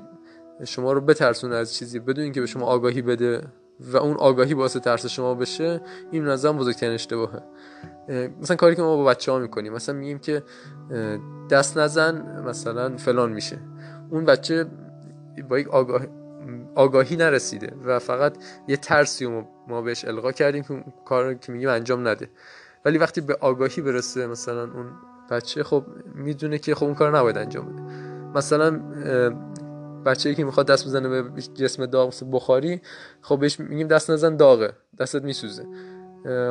شما 0.65 0.93
رو 0.93 1.01
بترسونه 1.01 1.55
از 1.55 1.75
چیزی 1.75 1.99
بدون 1.99 2.23
اینکه 2.23 2.41
به 2.41 2.47
شما 2.47 2.65
آگاهی 2.65 3.01
بده 3.01 3.41
و 3.79 3.97
اون 3.97 4.17
آگاهی 4.17 4.53
باعث 4.53 4.77
ترس 4.77 5.05
شما 5.05 5.35
بشه 5.35 5.81
این 6.11 6.25
نظرم 6.25 6.57
بزرگترین 6.57 6.93
اشتباهه. 6.93 7.43
مثلا 8.41 8.55
کاری 8.55 8.75
که 8.75 8.81
ما 8.81 8.95
با 8.95 9.03
بچه 9.03 9.31
ها 9.31 9.39
می‌کنیم 9.39 9.73
مثلا 9.73 9.95
میگیم 9.95 10.19
که 10.19 10.43
دست 11.49 11.77
نزن 11.77 12.43
مثلا 12.47 12.97
فلان 12.97 13.31
میشه. 13.31 13.59
اون 14.09 14.25
بچه 14.25 14.65
با 15.49 15.59
یک 15.59 15.67
آگاه... 15.67 16.01
آگاهی 16.75 17.15
نرسیده 17.15 17.73
و 17.85 17.99
فقط 17.99 18.37
یه 18.67 18.77
ترسی 18.77 19.45
ما 19.67 19.81
بهش 19.81 20.05
القا 20.05 20.31
کردیم 20.31 20.63
که 20.63 20.83
کار 21.05 21.33
که 21.33 21.51
میگیم 21.51 21.69
انجام 21.69 22.07
نده. 22.07 22.29
ولی 22.85 22.97
وقتی 22.97 23.21
به 23.21 23.37
آگاهی 23.41 23.81
برسه 23.81 24.27
مثلا 24.27 24.61
اون 24.61 24.85
بچه 25.31 25.63
خب 25.63 25.83
می‌دونه 26.15 26.57
که 26.57 26.75
خب 26.75 26.83
اون 26.83 26.95
کار 26.95 27.17
نباید 27.17 27.37
انجام 27.37 27.73
بده. 27.73 27.81
مثلا 28.35 28.81
بچه‌ای 30.05 30.35
که 30.35 30.43
می‌خواد 30.43 30.67
دست 30.67 30.85
بزنه 30.85 31.21
به 31.21 31.41
جسم 31.41 31.85
داغ 31.85 32.13
بخاری 32.31 32.81
خب 33.21 33.39
بهش 33.39 33.59
میگیم 33.59 33.87
دست 33.87 34.11
نزن 34.11 34.35
داغه 34.35 34.73
دستت 34.99 35.23
میسوزه. 35.23 35.65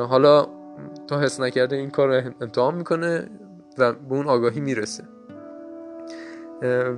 حالا 0.09 0.47
تا 1.07 1.19
حس 1.19 1.39
نکرده 1.39 1.75
این 1.75 1.89
کار 1.89 2.07
رو 2.21 2.31
امتحان 2.41 2.75
می‌کنه 2.75 3.29
و 3.77 3.93
به 3.93 4.15
اون 4.15 4.27
آگاهی 4.27 4.61
می‌رسه. 4.61 5.03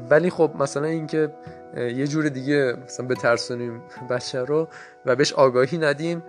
ولی 0.10 0.30
خب 0.30 0.52
مثلا 0.60 0.88
اینکه 0.88 1.34
یه 1.78 2.08
جور 2.08 2.30
دیگه 2.30 2.78
مثلا 2.84 3.08
بترسونیم 3.08 3.82
بچه 4.10 4.40
رو 4.40 4.68
و 5.06 5.16
بهش 5.16 5.34
آگاهی 5.34 5.78
ندیم 5.78 6.24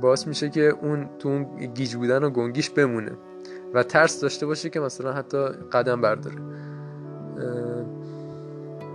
باعث 0.00 0.26
میشه 0.26 0.50
که 0.50 0.60
اون 0.82 1.08
تو 1.18 1.28
اون 1.28 1.44
گیج 1.74 1.96
بودن 1.96 2.24
و 2.24 2.30
گنگیش 2.30 2.70
بمونه 2.70 3.12
و 3.74 3.82
ترس 3.82 4.20
داشته 4.20 4.46
باشه 4.46 4.70
که 4.70 4.80
مثلا 4.80 5.12
حتی 5.12 5.38
قدم 5.72 6.00
برداره. 6.00 6.36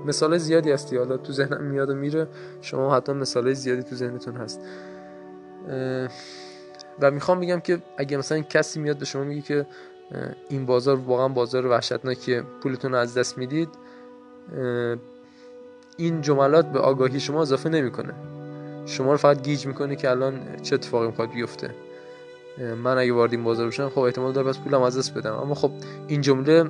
مثال 0.05 0.37
زیادی 0.37 0.71
هستی. 0.71 0.97
حالا 0.97 1.17
تو 1.17 1.33
ذهنم 1.33 1.63
میاد 1.63 1.89
و 1.89 1.93
میره. 1.93 2.27
شما 2.61 2.95
حتی 2.95 3.13
مثال 3.13 3.53
زیادی 3.53 3.83
تو 3.83 3.95
ذهنتون 3.95 4.35
هست. 4.35 4.61
و 6.99 7.11
می‌خوام 7.11 7.39
بگم 7.39 7.59
که 7.59 7.81
اگه 7.97 8.17
مثلا 8.17 8.39
کسی 8.39 8.79
میاد 8.79 8.97
به 8.97 9.05
شما 9.05 9.23
میگه 9.23 9.41
که 9.41 9.65
این 10.49 10.65
بازار 10.65 10.95
واقعا 10.95 11.27
بازار 11.27 11.65
وحشتناکی 11.65 12.41
پولتون 12.41 12.91
رو 12.91 12.97
از 12.97 13.17
دست 13.17 13.37
می‌دید 13.37 13.69
این 15.97 16.21
جملات 16.21 16.65
به 16.65 16.79
آگاهی 16.79 17.19
شما 17.19 17.41
اضافه 17.41 17.69
نمی‌کنه. 17.69 18.13
شما 18.85 19.11
رو 19.11 19.17
فقط 19.17 19.41
گیج 19.41 19.67
می‌کنه 19.67 19.95
که 19.95 20.09
الان 20.09 20.39
چه 20.61 20.75
اتفاقی 20.75 21.07
می‌خواد 21.07 21.31
بیفته. 21.31 21.69
من 22.57 22.97
اگه 22.97 23.13
وارد 23.13 23.33
این 23.33 23.43
بازار 23.43 23.67
بشم 23.67 23.89
خب 23.89 23.99
احتمال 23.99 24.33
داره 24.33 24.47
پس 24.47 24.59
پولم 24.59 24.81
از 24.81 24.97
دست 24.97 25.13
بدم. 25.13 25.33
اما 25.33 25.55
خب 25.55 25.71
این 26.07 26.21
جمله 26.21 26.63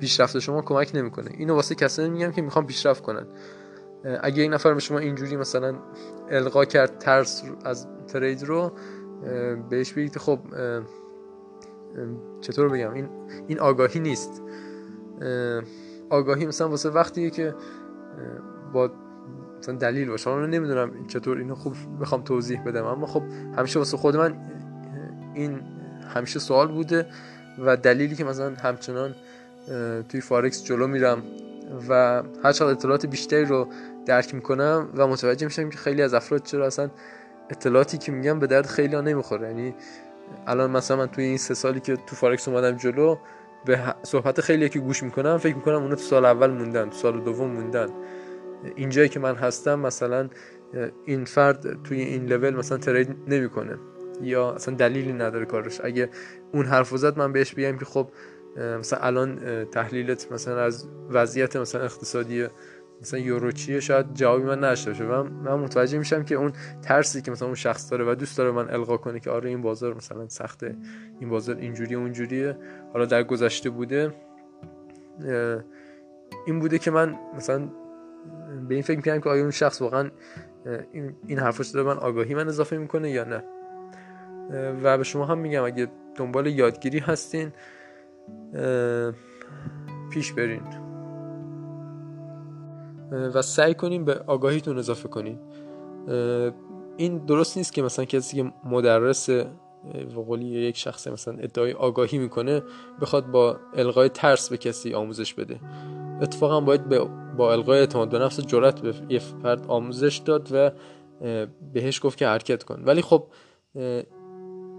پیشرفت 0.00 0.38
شما 0.38 0.62
کمک 0.62 0.90
نمی‌کنه. 0.94 1.30
اینو 1.38 1.54
واسه 1.54 1.74
کسانی 1.74 2.10
میگم 2.10 2.32
که 2.32 2.42
می‌خوام 2.42 2.66
پیشرفت 2.66 3.02
کنن. 3.02 3.26
اگه 4.20 4.42
این 4.42 4.54
نفر 4.54 4.74
به 4.74 4.80
شما 4.80 4.98
اینجوری 4.98 5.36
مثلا 5.36 5.74
القا 6.30 6.64
کرد 6.64 6.98
ترس 6.98 7.42
از 7.64 7.86
ترید 8.08 8.42
رو 8.42 8.72
بهش 9.70 9.92
بگید 9.92 10.18
خب 10.18 10.38
چطور 12.40 12.68
بگم؟ 12.68 12.92
این 12.92 13.08
این 13.46 13.60
آگاهی 13.60 14.00
نیست. 14.00 14.42
آگاهی 16.10 16.46
مثلا 16.46 16.68
واسه 16.68 16.90
وقتیه 16.90 17.30
که 17.30 17.54
با 18.72 18.90
مثلا 19.58 19.74
دلیل 19.74 20.08
باشه. 20.08 20.30
من 20.30 20.50
نمی‌دونم 20.50 21.06
چطور 21.06 21.38
اینو 21.38 21.54
خوب 21.54 21.74
بخوام 22.00 22.22
توضیح 22.22 22.62
بدم. 22.64 22.84
اما 22.84 23.06
خب 23.06 23.22
همیشه 23.56 23.78
واسه 23.78 23.96
خود 23.96 24.16
من 24.16 24.53
این 25.34 25.60
همیشه 26.14 26.38
سوال 26.38 26.68
بوده 26.68 27.06
و 27.58 27.76
دلیلی 27.76 28.16
که 28.16 28.24
مثلا 28.24 28.54
همچنان 28.54 29.14
توی 30.08 30.20
فارکس 30.20 30.64
جلو 30.64 30.86
میرم 30.86 31.22
و 31.88 32.22
هر 32.44 32.52
چقدر 32.52 32.70
اطلاعات 32.70 33.06
بیشتری 33.06 33.44
رو 33.44 33.68
درک 34.06 34.34
می‌کنم 34.34 34.88
و 34.96 35.06
متوجه 35.06 35.46
میشم 35.46 35.70
که 35.70 35.78
خیلی 35.78 36.02
از 36.02 36.14
افراد 36.14 36.42
چرا 36.42 36.66
اصلا 36.66 36.90
اطلاعاتی 37.50 37.98
که 37.98 38.12
میگم 38.12 38.38
به 38.38 38.46
درد 38.46 38.66
خیلی 38.66 38.94
ها 38.94 39.00
نمی‌خوره. 39.00 39.48
یعنی 39.48 39.74
الان 40.46 40.70
مثلا 40.70 40.96
من 40.96 41.06
توی 41.06 41.24
این 41.24 41.38
سه 41.38 41.54
سالی 41.54 41.80
که 41.80 41.96
تو 41.96 42.16
فارکس 42.16 42.48
اومدم 42.48 42.76
جلو 42.76 43.16
به 43.64 43.94
صحبت 44.02 44.40
خیلی 44.40 44.68
که 44.68 44.78
گوش 44.78 45.02
می‌کنم 45.02 45.38
فکر 45.38 45.56
می‌کنم 45.56 45.82
اونا 45.82 45.94
تو 45.94 46.02
سال 46.02 46.24
اول 46.24 46.50
موندن 46.50 46.90
تو 46.90 46.96
سال 46.96 47.20
دوم 47.20 47.50
موندن. 47.50 47.88
اینجایی 48.76 49.08
که 49.08 49.20
من 49.20 49.34
هستم 49.34 49.80
مثلا 49.80 50.28
این 51.06 51.24
فرد 51.24 51.82
توی 51.82 52.00
این 52.00 52.26
لول 52.26 52.54
مثلا 52.56 52.78
ترید 52.78 53.16
نمی‌کنه. 53.28 53.78
یا 54.24 54.52
اصلا 54.52 54.74
دلیلی 54.74 55.12
نداره 55.12 55.44
کارش. 55.44 55.80
اگه 55.84 56.08
اون 56.52 56.66
حرف 56.66 56.96
زد 56.96 57.18
من 57.18 57.32
بهش 57.32 57.54
بگم 57.54 57.78
که 57.78 57.84
خب 57.84 58.08
مثلا 58.56 58.98
الان 58.98 59.64
تحلیلت 59.64 60.32
مثلا 60.32 60.60
از 60.60 60.88
وضعیت 61.10 61.56
مثلا 61.56 61.82
اقتصادی 61.82 62.46
مثلا 63.00 63.20
یورو 63.20 63.52
چیه 63.52 63.80
شاید 63.80 64.14
جوابی 64.14 64.44
من 64.44 64.64
نشته 64.64 64.90
باشه. 64.90 65.04
من, 65.04 65.22
من 65.22 65.54
متوجه 65.54 65.98
میشم 65.98 66.24
که 66.24 66.34
اون 66.34 66.52
ترسی 66.82 67.22
که 67.22 67.30
مثلا 67.30 67.46
اون 67.48 67.54
شخص 67.54 67.90
داره 67.90 68.04
و 68.04 68.14
دوست 68.14 68.38
داره 68.38 68.50
من 68.50 68.70
القا 68.70 68.96
کنه 68.96 69.20
که 69.20 69.30
آره 69.30 69.48
این 69.48 69.62
بازار 69.62 69.94
مثلا 69.94 70.28
سخته 70.28 70.76
این 71.20 71.28
بازار 71.28 71.56
اینجوری 71.56 71.94
اونجوریه. 71.94 72.56
حالا 72.92 73.04
در 73.04 73.22
گذشته 73.22 73.70
بوده 73.70 74.14
این 76.46 76.60
بوده 76.60 76.78
که 76.78 76.90
من 76.90 77.14
مثلا 77.36 77.68
به 78.68 78.74
این 78.74 78.82
فکر 78.82 78.96
می‌کنم 78.96 79.20
که 79.20 79.30
آیا 79.30 79.42
اون 79.42 79.50
شخص 79.50 79.82
واقعا 79.82 80.10
این 81.26 81.38
حرفش 81.38 81.66
داره 81.66 81.86
من 81.86 81.96
آگاهی 81.96 82.34
من 82.34 82.48
اضافه 82.48 82.76
می‌کنه 82.76 83.10
یا 83.10 83.24
نه. 83.24 83.44
و 84.50 84.98
به 84.98 85.04
شما 85.04 85.24
هم 85.24 85.38
میگم 85.38 85.64
اگه 85.64 85.88
دنبال 86.16 86.46
یادگیری 86.46 86.98
هستین 86.98 87.52
پیش 90.12 90.32
برین. 90.32 90.62
و 93.34 93.42
سعی 93.42 93.74
کنیم 93.74 94.04
به 94.04 94.14
آگاهیتون 94.26 94.78
اضافه 94.78 95.08
کنین. 95.08 95.38
این 96.96 97.18
درست 97.18 97.56
نیست 97.56 97.72
که 97.72 97.82
مثلا 97.82 98.04
کسی 98.04 98.36
که 98.36 98.52
مدرس 98.64 99.30
وقولی 100.16 100.44
یک 100.44 100.76
شخص 100.76 101.08
مثلا 101.08 101.34
ادعای 101.38 101.72
آگاهی 101.72 102.18
می‌کنه 102.18 102.62
بخواد 103.00 103.26
با 103.26 103.56
القای 103.76 104.08
ترس 104.08 104.48
به 104.48 104.56
کسی 104.56 104.94
آموزش 104.94 105.34
بده. 105.34 105.60
اتفاقا 106.22 106.60
باید 106.60 106.88
با 107.36 107.52
القای 107.52 107.78
اعتماد 107.78 108.10
به 108.10 108.18
نفس 108.18 108.40
جرأت 108.40 108.80
به 108.80 108.94
یه 109.08 109.18
فرد 109.18 109.66
آموزش 109.68 110.16
داد 110.16 110.48
و 110.52 110.70
بهش 111.72 112.00
گفت 112.04 112.18
که 112.18 112.26
حرکت 112.26 112.62
کن. 112.62 112.82
ولی 112.84 113.02
خب 113.02 113.26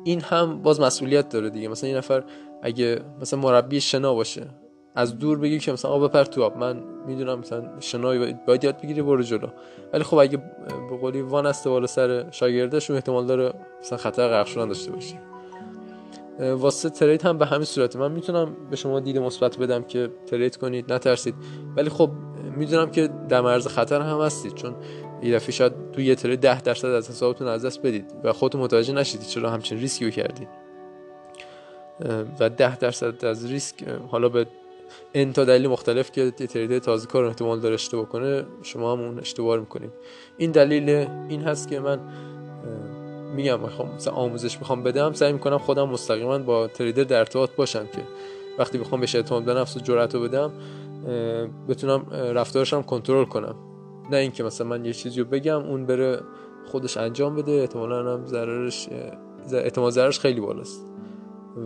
این 0.06 0.22
هم 0.22 0.62
باز 0.62 0.82
مسئولیت 0.82 1.30
داره 1.30 1.50
دیگه. 1.50 1.68
مثلا 1.68 1.88
این 1.88 1.98
نفر 1.98 2.24
اگه 2.62 3.02
مثلا 3.22 3.40
مربی 3.40 3.82
شنا 3.82 4.14
باشه 4.14 4.48
از 4.96 5.20
دور 5.20 5.38
بگی 5.40 5.60
که 5.60 5.72
مثلا 5.72 5.92
آب 5.92 6.04
بپر 6.04 6.24
تو 6.24 6.44
آب. 6.44 6.58
من 6.58 6.84
می‌دونم 7.08 7.40
مثلا 7.40 7.80
شنایی 7.80 8.36
باید 8.48 8.64
یاد 8.64 8.82
بگیری 8.82 9.02
برو 9.02 9.24
جلو. 9.24 9.48
ولی 9.94 10.04
خب 10.04 10.18
اگه 10.18 10.38
به 10.90 10.98
قولی 11.02 11.22
وان 11.22 11.46
است 11.46 11.68
بالا 11.68 11.88
سر 11.88 12.32
شاگردش 12.32 12.92
احتمال 12.92 13.26
داره 13.26 13.54
مثلا 13.82 13.98
خطر 13.98 14.28
غرق 14.28 14.46
شدن 14.46 14.68
داشته 14.68 14.92
باشی. 14.92 15.20
واسه 16.40 16.90
ترید 16.90 17.22
هم 17.22 17.38
به 17.38 17.46
همین 17.46 17.66
صورت 17.66 17.96
من 17.96 18.12
می‌تونم 18.12 18.56
به 18.70 18.76
شما 18.76 19.00
دید 19.00 19.18
مثبت 19.18 19.58
بدم 19.58 19.84
که 19.84 20.10
ترید 20.28 20.58
کنید 20.58 20.94
نترسید. 20.94 21.36
ولی 21.76 21.90
خب 21.90 22.10
می‌دونم 22.58 22.92
که 22.92 23.10
در 23.30 23.42
مرز 23.42 23.68
خطر 23.68 24.02
هم 24.02 24.22
هستید. 24.22 24.54
چون 24.54 24.76
یه 25.24 25.36
دفعه 25.36 25.52
شاید 25.52 25.74
تو 25.94 26.02
یه 26.02 26.16
ترید 26.16 26.40
ده 26.40 26.62
درصد 26.62 26.88
از 26.88 27.10
حسابتون 27.10 27.48
از 27.48 27.66
دست 27.66 27.82
بدید 27.82 28.06
و 28.24 28.34
خودتون 28.34 28.62
متوجه 28.62 28.94
نشید 28.94 29.22
چرا 29.22 29.50
همچین 29.50 29.80
ریسکی 29.80 30.06
رو 30.06 30.12
کردید 30.12 30.48
و 32.40 32.50
ده 32.50 32.78
درصد 32.78 33.26
از 33.26 33.52
ریسک 33.52 33.76
حالا 34.12 34.30
به 34.30 34.46
این 35.14 35.34
تا 35.34 35.46
دلیل 35.46 35.68
مختلف 35.68 36.12
که 36.12 36.32
تریدر 36.32 36.80
تازه 36.80 37.08
کار 37.08 37.26
احتمال 37.26 37.60
داره 37.60 37.74
اشتباه 37.74 38.10
کنه 38.10 38.46
شما 38.64 38.94
هم 38.94 39.00
اون 39.00 39.20
اشتباه 39.20 39.60
می‌کنید. 39.60 39.92
این 40.38 40.52
دلیل 40.52 40.90
این 41.30 41.42
هست 41.42 41.68
که 41.68 41.80
من 41.80 42.00
میگم 43.36 43.60
می‌خوام 43.60 43.96
مثلا 43.96 44.14
آموزش 44.14 44.58
می‌خوام 44.60 44.84
بدم 44.84 45.14
سعی 45.14 45.34
می‌کنم 45.34 45.58
خودم 45.58 45.90
مستقیما 45.90 46.38
با 46.38 46.68
تریدر 46.68 47.04
در 47.04 47.20
ارتباط 47.20 47.50
باشم 47.56 47.86
که 47.86 48.02
وقتی 48.58 48.78
بخوام 48.78 49.02
بهش 49.02 49.16
اعتماد 49.16 49.44
به 49.44 49.54
نفس 49.54 49.78
و 49.78 49.80
جرأت 49.80 50.16
بدم 50.16 50.52
بتونم 51.68 52.06
رفتارشم 52.12 52.82
کنترل 52.82 53.26
کنم. 53.26 53.56
نه 54.12 54.18
اینکه 54.18 54.44
مثلا 54.44 54.68
من 54.68 54.86
یه 54.86 54.94
چیزی 54.94 55.20
رو 55.20 55.26
بگم 55.26 55.62
اون 55.62 55.86
بره 55.86 56.20
خودش 56.66 56.98
انجام 56.98 57.36
بده. 57.36 57.52
احتمالا 57.52 58.14
هم 58.14 58.26
ضررش 58.26 58.90
اعتماد 59.54 59.92
ضررش 59.92 60.20
خیلی 60.20 60.42
بالاست. 60.42 60.86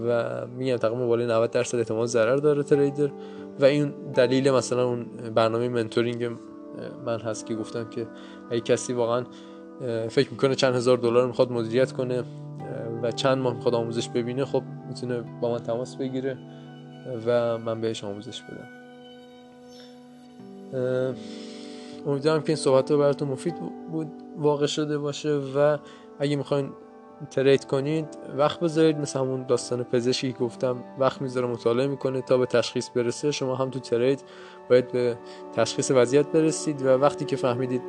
و 0.07 0.47
میگم 0.47 0.77
تقریبا 0.77 1.07
بالای 1.07 1.27
90 1.27 1.51
درصد 1.51 1.77
احتمال 1.77 2.05
ضرر 2.05 2.35
داره 2.35 2.63
تریدر. 2.63 3.09
و 3.59 3.65
این 3.65 3.93
دلیل 4.13 4.51
مثلا 4.51 4.85
اون 4.87 5.05
برنامه 5.35 5.69
منتورینگ 5.69 6.29
من 7.05 7.19
هست 7.19 7.45
که 7.45 7.55
گفتم 7.55 7.89
که 7.89 8.07
اگه 8.51 8.61
کسی 8.61 8.93
واقعا 8.93 9.23
فکر 10.09 10.31
می‌کنه 10.31 10.55
چند 10.55 10.75
هزار 10.75 10.97
دلار 10.97 11.27
می‌خواد 11.27 11.51
مدیریت 11.51 11.91
کنه 11.91 12.23
و 13.03 13.11
چند 13.11 13.37
ماه 13.37 13.53
می‌خواد 13.53 13.75
آموزش 13.75 14.09
ببینه 14.09 14.45
خب 14.45 14.63
می‌تونه 14.87 15.23
با 15.41 15.51
من 15.51 15.59
تماس 15.59 15.95
بگیره 15.95 16.37
و 17.25 17.57
من 17.57 17.81
بهش 17.81 18.03
آموزش 18.03 18.41
بدم. 18.41 18.67
امیدوارم 22.07 22.41
که 22.41 22.49
این 22.49 22.55
صحبت 22.55 22.91
براتون 22.91 23.27
مفید 23.27 23.55
بود 23.91 24.07
واقع 24.37 24.65
شده 24.65 24.97
باشه 24.97 25.29
و 25.55 25.77
اگه 26.19 26.35
می‌خواین 26.35 26.69
ترید 27.31 27.65
کنید 27.65 28.05
وقت 28.37 28.59
بذارید. 28.59 28.97
مثل 28.97 29.19
همون 29.19 29.45
داستان 29.45 29.83
پزشکی 29.83 30.33
گفتم 30.33 30.83
وقت 30.99 31.21
می‌ذاره 31.21 31.47
مطالعه 31.47 31.87
می‌کنه 31.87 32.21
تا 32.21 32.37
به 32.37 32.45
تشخیص 32.45 32.89
برسه. 32.95 33.31
شما 33.31 33.55
هم 33.55 33.69
تو 33.69 33.79
ترید 33.79 34.23
باید 34.69 34.91
به 34.91 35.17
تشخیص 35.55 35.91
وضعیت 35.95 36.27
برسید 36.27 36.81
و 36.81 36.87
وقتی 36.87 37.25
که 37.25 37.35
فهمیدید 37.35 37.81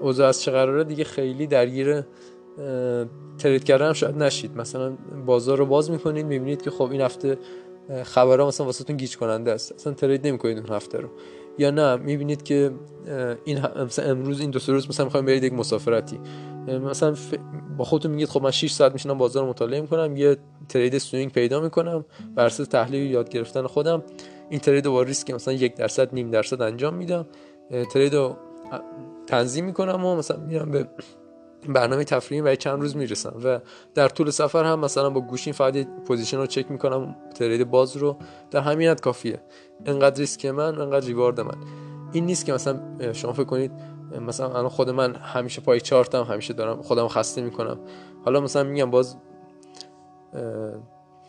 اوضاع 0.00 0.28
از 0.28 0.42
چه 0.42 0.50
قراره 0.50 0.84
دیگه 0.84 1.04
خیلی 1.04 1.46
درگیر 1.46 2.02
trade 3.38 3.64
کردن 3.64 3.86
هم 3.86 3.92
شاید 3.92 4.22
نشید. 4.22 4.56
مثلا 4.56 4.96
بازار 5.26 5.58
رو 5.58 5.66
باز 5.66 5.90
می‌کنید 5.90 6.26
می‌بینید 6.26 6.62
که 6.62 6.70
خب 6.70 6.90
این 6.90 7.00
هفته 7.00 7.38
خبرها 8.04 8.46
مثلا 8.46 8.66
واسه 8.66 8.84
تون 8.84 8.96
گیج 8.96 9.16
کننده 9.16 9.52
است. 9.52 9.72
اصلا 9.72 9.92
trade 9.92 10.26
نمی‌کنید 10.26 10.58
اون 10.58 10.68
هفته 10.68 10.98
رو. 10.98 11.08
یا 11.58 11.70
نه؟ 11.70 11.96
می‌بینید 11.96 12.42
که 12.42 12.72
این 13.44 13.58
مثلا 13.84 14.10
امروز 14.10 14.40
این 14.40 14.50
دو 14.50 14.58
سه 14.58 14.72
روز 14.72 14.88
مثلا 14.88 15.04
می‌خوایم 15.04 15.26
برید 15.26 15.44
یک 15.44 15.52
مسافرتی. 15.52 16.20
مثلا 16.66 17.14
با 17.76 17.84
خودتون 17.84 18.10
میگید 18.10 18.28
خب 18.28 18.42
من 18.42 18.50
6 18.50 18.72
ساعت 18.72 18.92
میشینم 18.92 19.18
بازار 19.18 19.42
رو 19.42 19.48
مطالعه 19.48 19.80
می‌کنم 19.80 20.16
یه 20.16 20.36
trade 20.68 20.98
swing 20.98 21.32
پیدا 21.32 21.60
می‌کنم 21.60 22.04
بر 22.34 22.46
اساس 22.46 22.68
تحلیل 22.68 23.10
یاد 23.10 23.28
گرفتن 23.28 23.66
خودم. 23.66 24.02
این 24.50 24.60
trade 24.60 24.88
با 24.88 25.02
ریسک 25.02 25.30
مثلا 25.30 25.54
یک 25.54 25.74
درصد 25.74 26.14
نیم 26.14 26.30
درصد 26.30 26.62
انجام 26.62 26.94
میدم. 26.94 27.26
trade 27.92 28.14
رو 28.14 28.36
تنظیم 29.26 29.64
می‌کنم 29.64 30.04
و 30.04 30.16
مثلا 30.16 30.36
میرم 30.36 30.70
به 30.70 30.88
برنامه 31.72 32.04
تفریحی 32.04 32.42
برای 32.42 32.56
چند 32.56 32.80
روز 32.80 32.96
می‌رسم 32.96 33.36
و 33.44 33.60
در 33.94 34.08
طول 34.08 34.30
سفر 34.30 34.64
هم 34.64 34.80
مثلا 34.80 35.10
با 35.10 35.20
گوشیتون 35.20 35.52
فقط 35.52 35.76
position 36.06 36.36
رو 36.36 36.46
چک 36.46 36.70
می‌کنم 36.70 37.16
trade 37.34 37.70
باز 37.70 37.96
رو. 37.96 38.16
در 38.50 38.60
همین 38.60 38.88
حد 38.88 39.00
کافیه. 39.00 39.40
انقدر 39.86 40.18
ریسک 40.18 40.46
من 40.46 40.80
انقدر 40.80 41.06
reward 41.06 41.40
من. 41.40 41.56
این 42.12 42.26
نیست 42.26 42.44
که 42.44 42.52
مثلا 42.52 42.80
شما 43.12 43.32
فکر 43.32 43.44
کنید 43.44 43.72
مثلا 44.26 44.48
الان 44.48 44.68
خود 44.68 44.90
من 44.90 45.14
همیشه 45.14 45.60
پای 45.60 45.80
چارتم 45.80 46.22
همیشه 46.22 46.54
دارم 46.54 46.82
خودم 46.82 47.08
خسته 47.08 47.42
می‌کنم. 47.42 47.78
حالا 48.24 48.40
مثلا 48.40 48.64
میگم 48.64 48.90
باز 48.90 49.16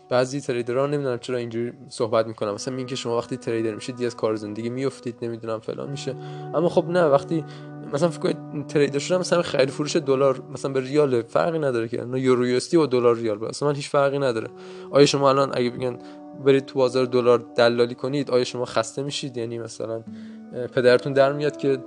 بعضی 0.10 0.41
تریدرها 0.41 0.88
نمی‌دونم 0.88 1.17
چرا 1.17 1.38
اینجوری 1.38 1.73
صحبت 1.89 2.28
می‌کنم 2.28 2.54
مثلا 2.54 2.76
این 2.76 2.88
که 2.88 2.95
شما 2.95 3.17
وقتی 3.17 3.38
تریدر 3.38 3.76
میشید 3.76 4.04
از 4.04 4.15
کار 4.15 4.36
زندگی 4.36 4.69
میافتید 4.69 5.15
نمی‌دونم 5.21 5.60
فلان 5.60 5.89
میشه. 5.89 6.15
اما 6.56 6.69
خب 6.69 6.89
نه 6.89 7.06
وقتی 7.06 7.45
مثلا 7.93 8.10
فکر 8.10 8.19
کنید 8.19 8.67
تریدر 8.67 9.00
شدم 9.00 9.19
مثلا 9.19 9.41
خرید 9.41 9.69
فروش 9.69 9.95
دلار 9.95 10.43
مثلا 10.54 10.71
به 10.71 10.80
ریال 10.80 11.21
فرقی 11.21 11.60
نداره 11.60 11.88
که. 11.88 12.06
نه 12.06 12.19
یورو 12.19 12.47
یو 12.47 12.60
با 12.73 12.86
دلار 12.86 13.15
ریال. 13.15 13.38
مثلا 13.38 13.69
من 13.69 13.76
هیچ 13.76 13.89
فرقی 13.89 14.19
نداره. 14.19 14.47
آیا 14.91 15.06
شما 15.06 15.30
الان 15.30 15.52
اگه 15.54 15.69
بگن 15.69 15.97
برید 16.45 16.65
تو 16.65 16.80
بازار 16.80 17.06
دلار 17.06 17.45
دلالی 17.56 17.95
کنید 17.95 18.32
آیا 18.32 18.43
شما 18.43 18.65
خسته 18.65 19.04
میشید؟ 19.04 19.38
یعنی 19.38 19.60
مثلا 19.60 20.04
پدرتون 20.76 21.13
در 21.13 21.34
میاد 21.34 21.58
که 21.58 21.78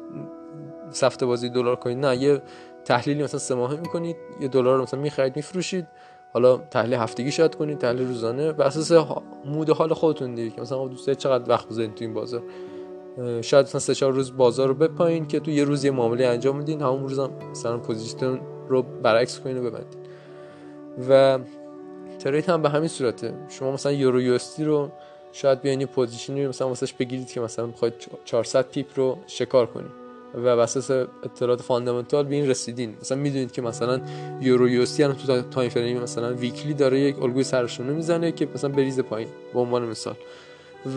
سفته 0.91 1.27
بازی 1.27 1.49
دلار 1.49 1.77
کنید. 1.77 2.07
نه 2.07 2.17
یه 2.17 2.43
تحلیلی 2.85 3.23
مثلا 3.23 3.41
سه 3.41 3.55
ماهه 3.55 3.81
می‌کنید 3.81 4.17
یه 4.41 4.49
دلار 4.49 4.77
رو 4.77 4.83
مثلا 4.83 5.01
می‌خرید 5.01 5.37
میفروشید. 5.37 5.87
حالا 6.33 6.57
تحلیل 6.57 6.95
هفتگی 6.95 7.31
شاید 7.31 7.55
کنید 7.55 7.79
تحلیل 7.79 8.09
روزانه. 8.09 8.53
بر 8.53 8.67
اساس 8.67 8.93
mood 9.45 9.71
حال 9.71 9.95
خودتون 9.95 10.35
دیگه. 10.35 10.61
مثلا 10.61 10.89
دوست 10.89 11.11
چقدر 11.11 11.51
وقت 11.51 11.69
بذارید 11.69 11.95
تو 11.95 12.05
این 12.05 12.15
بازار؟ 12.15 12.43
شاید 13.43 13.67
مثلا 13.67 13.81
سه 13.81 13.95
چهار 13.95 14.13
روز 14.13 14.37
بازار 14.37 14.69
رو 14.69 14.75
بپایین 14.75 15.27
که 15.27 15.41
تو 15.41 15.51
یه 15.51 15.65
روز 15.65 15.85
یه 15.85 15.91
معامله 15.91 16.27
انجام 16.27 16.57
میدین 16.57 16.83
همون 16.83 17.09
روز 17.09 17.19
هم 17.19 17.31
مثلا 17.51 17.79
position 17.79 18.41
رو 18.69 18.83
برعکس 18.83 19.41
کنین 19.41 19.59
و 19.59 19.63
ببندین. 19.71 20.01
و 21.09 21.39
trade 22.19 22.49
هم 22.49 22.63
به 22.63 22.69
همین 22.69 22.89
صورته. 22.89 23.35
شما 23.49 23.73
مثلا 23.73 23.93
یورو 23.93 24.21
یو 24.21 24.39
رو 24.59 24.91
شاید 25.33 25.61
بیاین 25.61 25.81
یه 25.81 25.87
position 25.87 26.40
ی 26.40 26.47
مثلا 26.47 26.69
واسش 26.69 26.93
بگیرید 26.93 27.33
که 27.33 27.41
مثلا 27.41 27.67
می‌خواید 27.67 27.95
400 28.25 28.67
pip 28.69 28.87
رو 28.97 29.19
شکار 29.27 29.67
کنید 29.67 29.91
و 30.35 30.49
اساس 30.49 30.91
اطلاعات 31.23 31.63
fundamental 31.63 32.25
به 32.25 32.35
این 32.35 32.49
رسیدین. 32.49 32.97
مثلا 33.01 33.19
می‌دونید 33.19 33.53
که 33.53 33.63
مثلا 33.63 34.01
یورو 34.41 34.69
یو 34.69 34.85
هم 34.99 35.13
تو 35.13 35.43
time 35.43 35.71
frame 35.71 36.03
مثلا 36.03 36.35
weekly 36.35 36.75
داره 36.75 37.01
یک 37.01 37.23
الگوی 37.23 37.45
سرشونه 37.45 37.93
می‌زنه 37.93 38.33
که 38.33 38.49
مثلا 38.55 38.71
بریزه 38.71 39.03
پایین 39.03 39.29
به 39.55 39.61
عنوان 39.61 39.87
مثال. 39.87 40.15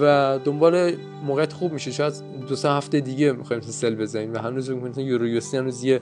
و 0.01 0.39
دنبال 0.43 0.91
موقعیت 1.25 1.53
خوب 1.53 1.73
میشه. 1.73 1.91
شاید 1.91 2.13
دو 2.47 2.55
سه 2.55 2.69
هفته 2.69 2.99
دیگه 2.99 3.31
می‌خوایم 3.31 3.61
sell 3.61 3.95
بزنیم 3.95 4.33
و 4.33 4.37
هنوز 4.37 4.71
مثلا 4.71 5.03
یورو 5.03 5.27
یو 5.27 5.41
هنوز 5.53 5.83
یه 5.83 6.01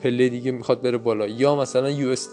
پله 0.00 0.28
دیگه 0.28 0.52
می‌خواد 0.52 0.82
بره 0.82 0.98
بالا. 0.98 1.26
یا 1.26 1.56
مثلا 1.56 1.90
US 1.90 2.28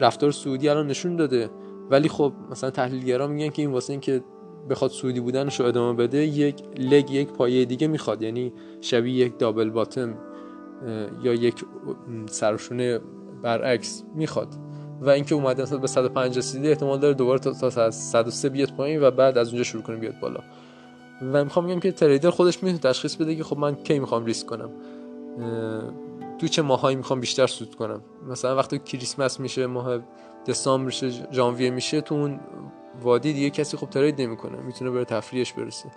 رفتار 0.00 0.30
صعودی 0.30 0.68
الان 0.68 0.86
نشون 0.86 1.16
داده. 1.16 1.50
ولی 1.90 2.08
خب 2.08 2.32
مثلا 2.50 2.70
تحلیلگرا 2.70 3.26
میگن 3.26 3.48
که 3.48 3.62
این 3.62 3.70
واسه 3.70 3.92
اینکه 3.92 4.24
بخواد 4.70 4.90
سعودی 4.90 5.20
بودنش 5.20 5.60
رو 5.60 5.66
ادامه 5.66 5.96
بده 5.96 6.18
یک 6.18 6.62
لگ 6.78 7.10
یک 7.10 7.28
پایه 7.28 7.64
دیگه 7.64 7.86
می‌خواد. 7.86 8.22
یعنی 8.22 8.52
شبیه 8.80 9.26
یک 9.26 9.38
دابل 9.38 9.70
باتم 9.70 10.14
یا 11.22 11.34
یک 11.34 11.64
سرشونه 12.26 13.00
برعکس 13.42 14.04
می‌خواد. 14.14 14.48
و 15.02 15.10
اینکه 15.10 15.34
اومده 15.34 15.62
مثلا 15.62 15.78
به 15.78 15.86
105 15.86 16.38
رسیده 16.38 16.68
احتمال 16.68 16.98
داره 16.98 17.14
دوباره 17.14 17.38
تا 17.38 17.90
103 17.90 18.48
بیاد 18.48 18.70
پایین 18.76 19.02
و 19.02 19.10
بعد 19.10 19.38
از 19.38 19.48
اونجا 19.48 19.62
شروع 19.64 19.82
کنه 19.82 19.96
بیاد 19.96 20.20
بالا. 20.20 20.40
و 21.32 21.44
می‌خوام 21.44 21.66
بگم 21.66 21.80
که 21.80 21.92
تریدر 21.92 22.30
خودش 22.30 22.62
می‌تونه 22.62 22.78
تشخیص 22.78 23.16
بده 23.16 23.36
که 23.36 23.44
خب 23.44 23.58
من 23.58 23.74
کی 23.74 23.98
می‌خوام 23.98 24.24
ریسک 24.24 24.46
کنم. 24.46 24.70
تو 26.38 26.48
چه 26.48 26.62
ماهایی 26.62 26.96
می‌خوام 26.96 27.20
بیشتر 27.20 27.46
سود 27.46 27.74
کنم؟ 27.74 28.00
مثلا 28.28 28.56
وقتی 28.56 28.78
کریسمس 28.78 29.40
میشه 29.40 29.66
ماه 29.66 29.98
دسامبر 30.46 30.86
میشه 30.86 31.10
ژانویه 31.32 31.70
میشه 31.70 32.00
تو 32.00 32.14
اون 32.14 32.40
وادی 33.02 33.32
دیگه 33.32 33.50
کسی 33.50 33.76
خب 33.76 33.90
ترید 33.90 34.20
نمی‌کنه 34.20 34.60
می‌تونه 34.60 34.90
بره 34.90 35.04
تفریحش 35.04 35.52
برسه. 35.52 35.88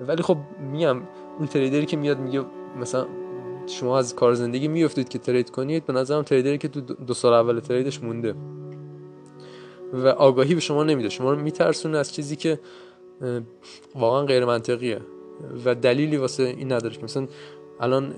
ولی 0.00 0.22
خب 0.22 0.36
میگم 0.72 0.96
اون 1.38 1.48
تریدری 1.48 1.86
که 1.86 1.96
میاد 1.96 2.18
میگه 2.18 2.44
مثلا 2.80 3.06
شما 3.66 3.98
از 3.98 4.14
کار 4.14 4.34
زندگی 4.34 4.68
میفتید 4.68 5.08
که 5.08 5.18
ترید 5.18 5.50
کنید 5.50 5.86
به 5.86 5.92
نظرم 5.92 6.22
تریدری 6.22 6.58
که 6.58 6.68
تو 6.68 6.80
دو 6.80 7.14
سال 7.14 7.32
اول 7.32 7.60
تریدش 7.60 8.02
مونده. 8.02 8.34
و 9.92 10.06
آگاهی 10.06 10.54
به 10.54 10.60
شما 10.60 10.84
نمیده. 10.84 11.08
شما 11.08 11.32
رو 11.32 11.40
میترسونه 11.40 11.98
از 11.98 12.14
چیزی 12.14 12.36
که 12.36 12.60
واقعا 13.94 14.22
غیر 14.22 14.44
منطقیه 14.44 15.00
و 15.64 15.74
دلیلی 15.74 16.16
واسه 16.16 16.42
این 16.42 16.72
نداره. 16.72 16.96
مثلا 17.02 17.26
الان 17.80 18.14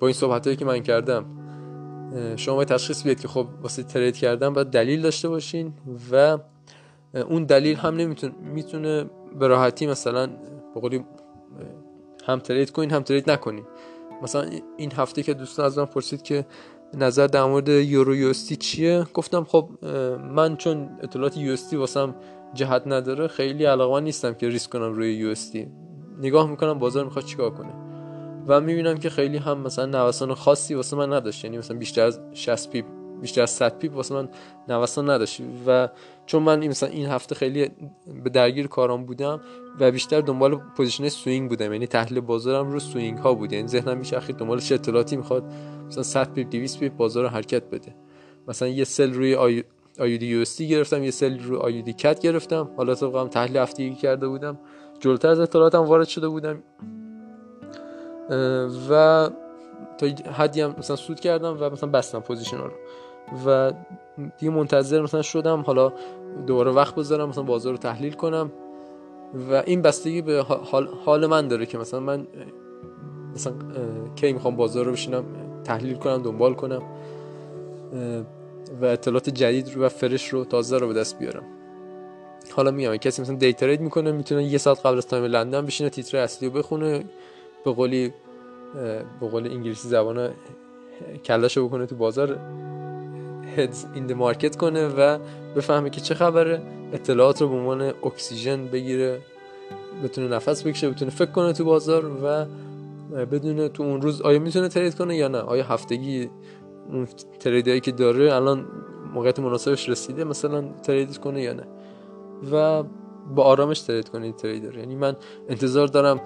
با 0.00 0.06
این 0.06 0.14
صحبت 0.14 0.58
که 0.58 0.64
من 0.64 0.82
کردم 0.82 1.24
شما 2.36 2.54
باید 2.54 2.68
تشخیص 2.68 3.02
بیاد 3.02 3.20
که 3.20 3.28
خب 3.28 3.46
واسه 3.62 3.82
ترید 3.82 4.16
کردن 4.16 4.52
باید 4.52 4.66
دلیل 4.66 5.02
داشته 5.02 5.28
باشین 5.28 5.72
و 6.12 6.38
اون 7.14 7.44
دلیل 7.44 7.76
هم 7.76 7.96
نمی‌تونه 7.96 8.34
می‌تونه 8.54 9.10
به 9.38 9.46
راحتی 9.46 9.86
مثلا 9.86 10.30
بقولی 10.76 11.04
هم 12.26 12.38
ترید 12.38 12.70
کنین 12.70 12.90
هم 12.90 13.02
ترید 13.02 13.30
نکنین. 13.30 13.64
مثلا 14.22 14.50
این 14.76 14.92
هفته 14.92 15.22
که 15.22 15.34
دوستان 15.34 15.66
از 15.66 15.78
من 15.78 15.84
پرسید 15.84 16.22
که 16.22 16.46
نظر 16.94 17.26
در 17.26 17.44
مورد 17.44 17.68
یورو 17.68 18.16
یو 18.16 18.32
چیه 18.32 19.06
گفتم 19.14 19.44
خب 19.44 19.68
من 20.34 20.56
چون 20.56 20.90
اطلاعات 21.02 21.36
یو 21.36 21.56
واسم 21.72 22.14
جهت 22.54 22.82
نداره 22.86 23.28
خیلی 23.28 23.64
علاقه 23.64 24.00
نیستم 24.00 24.34
که 24.34 24.48
ریسک 24.48 24.70
کنم 24.70 24.92
روی 24.92 25.14
یو 25.14 25.34
نگاه 26.20 26.50
می‌کنم 26.50 26.78
بازار 26.78 27.04
می‌خواد 27.04 27.24
چیکار 27.24 27.50
کنه. 27.50 27.72
و 28.46 28.60
می‌بینم 28.60 28.96
که 28.96 29.10
خیلی 29.10 29.36
هم 29.36 29.58
مثلا 29.58 29.86
نوسان 29.86 30.34
خاصی 30.34 30.74
واسه 30.74 30.96
من 30.96 31.12
نداشت 31.12 31.44
یعنی 31.44 31.58
مثلا 31.58 31.76
بیشتر 31.76 32.02
از 32.02 32.20
60 32.32 32.70
pip 32.70 32.84
بیشتر 33.22 33.42
از 33.42 33.50
100 33.50 33.78
pip 33.78 33.96
واسه 33.96 34.14
من 34.14 34.28
نوسان 34.68 35.10
نداشت. 35.10 35.40
و 35.66 35.88
چون 36.26 36.42
من 36.42 36.66
مثلا 36.66 36.88
این 36.88 37.06
هفته 37.06 37.34
خیلی 37.34 37.70
به 38.24 38.30
درگیر 38.30 38.66
کارام 38.66 39.04
بودم 39.04 39.40
و 39.80 39.90
بیشتر 39.90 40.20
دنبال 40.20 40.54
position 40.76 41.08
swing 41.08 41.48
بودم. 41.48 41.72
یعنی 41.72 41.86
تحلیل 41.86 42.20
بازارم 42.20 42.72
رو 42.72 42.80
swing 42.80 43.18
ها 43.18 43.34
بود. 43.34 43.52
یعنی 43.52 43.68
ذهنم 43.68 43.98
میچرخید 43.98 44.36
دنبال 44.36 44.60
چه 44.60 44.74
اطلاعاتی 44.74 45.16
می‌خواد. 45.16 45.44
مثلا 45.86 46.02
100 46.02 46.32
pip 46.32 46.50
200 46.50 46.78
pip 46.78 46.96
بازار 46.96 47.26
حرکت 47.26 47.62
بده. 47.62 47.94
مثلا 48.48 48.68
یه 48.68 48.84
sell 48.84 49.12
روی 49.12 49.34
آی 49.34 49.64
AUD 50.00 50.26
U 50.26 50.44
گرفتم 50.68 51.04
یه 51.04 51.10
sell 51.10 51.38
روی 51.38 51.58
AUD 51.58 51.92
CAD 51.92 52.20
گرفتم. 52.20 52.70
حالا 52.76 52.94
طبقم 52.94 53.28
تحلیل 53.28 53.56
هفتگی 53.56 53.94
کرده 53.94 54.28
بودم. 54.28 54.58
جلوتر 55.00 55.28
از 55.28 55.40
اطلاعاتم 55.40 55.84
وارد 55.84 56.08
شده 56.08 56.28
بودم. 56.28 56.62
و 58.90 59.30
تا 59.98 60.06
حدی 60.32 60.60
هم 60.60 60.74
مثلا 60.78 60.96
سود 60.96 61.20
کردم 61.20 61.56
و 61.60 61.70
مثلا 61.70 61.90
بستم 61.90 62.20
پوزیشن 62.20 62.56
رو. 62.56 62.70
و 63.46 63.72
دیگه 64.38 64.52
منتظر 64.52 65.02
مثلا 65.02 65.22
شدم 65.22 65.60
حالا 65.60 65.92
دوباره 66.46 66.70
وقت 66.70 66.94
بذارم 66.94 67.28
مثلا 67.28 67.44
بازار 67.44 67.72
رو 67.72 67.78
تحلیل 67.78 68.12
کنم. 68.12 68.52
و 69.50 69.62
این 69.66 69.82
بستگی 69.82 70.22
به 70.22 70.42
حال, 71.04 71.26
من 71.26 71.48
داره 71.48 71.66
که 71.66 71.78
مثلا 71.78 72.00
من 72.00 72.26
مثلا 73.34 73.52
کی 74.16 74.32
می‌خوام 74.32 74.56
بازار 74.56 74.84
رو 74.84 74.92
بشینم 74.92 75.24
تحلیل 75.64 75.94
کنم 75.94 76.22
دنبال 76.22 76.54
کنم 76.54 76.82
و 78.80 78.84
اطلاعات 78.84 79.30
جدید 79.30 79.74
رو 79.74 79.82
و 79.82 79.88
فرش 79.88 80.28
رو 80.28 80.44
تازه 80.44 80.78
رو 80.78 80.88
به 80.88 80.94
دست 80.94 81.18
بیارم. 81.18 81.42
حالا 82.52 82.70
میگم 82.70 82.96
کسی 82.96 83.22
مثلا 83.22 83.36
day 83.36 83.52
trade 83.52 83.80
می‌کنه 83.80 84.12
می‌تونه 84.12 84.44
یه 84.44 84.58
ساعت 84.58 84.86
قبل 84.86 84.96
از 84.96 85.06
time 85.06 85.24
لندن 85.24 85.66
بشینه 85.66 85.90
تیتر 85.90 86.18
اصلی 86.18 86.48
رو 86.48 86.54
بخونه 86.54 87.04
به 87.64 87.72
قولی 87.72 88.12
به 89.20 89.28
قول 89.30 89.46
انگلیسی 89.46 89.88
زبان 89.88 90.30
کله‌شو 91.24 91.68
بکنه 91.68 91.86
تو 91.86 91.96
بازار. 91.96 92.38
heads 93.56 93.84
in 93.94 94.12
market 94.12 94.56
کنه 94.56 94.88
و 94.88 95.18
بفهمه 95.56 95.90
که 95.90 96.00
چه 96.00 96.14
خبره 96.14 96.62
اطلاعات 96.92 97.42
رو 97.42 97.48
به 97.48 97.54
عنوان 97.54 97.82
اکسیژن 97.82 98.66
بگیره 98.66 99.20
بتونه 100.04 100.28
نفس 100.28 100.66
بکشه 100.66 100.90
بتونه 100.90 101.10
فکر 101.10 101.30
کنه 101.30 101.52
تو 101.52 101.64
بازار 101.64 102.06
و 102.24 102.46
بدونه 103.26 103.68
تو 103.68 103.82
اون 103.82 104.02
روز 104.02 104.22
آیا 104.22 104.38
می‌تونه 104.38 104.68
trade 104.68 104.94
کنه 104.94 105.16
یا 105.16 105.28
نه. 105.28 105.38
آیا 105.38 105.64
هفتگی 105.64 106.30
اون 106.88 107.08
trade 107.40 107.69
ایی 107.69 107.80
که 107.80 107.92
داره 107.92 108.34
الان 108.34 108.66
موقعیت 109.14 109.40
مناسبش 109.40 109.88
رسیده 109.88 110.24
مثلا 110.24 110.62
trade 110.82 111.18
کنه 111.18 111.42
یا 111.42 111.52
نه. 111.52 111.66
و 112.52 112.82
با 113.34 113.42
آرامش 113.42 113.80
trade 113.80 114.08
کنه 114.08 114.32
trader. 114.32 114.78
یعنی 114.78 114.96
من 114.96 115.16
انتظار 115.48 115.86
دارم 115.86 116.20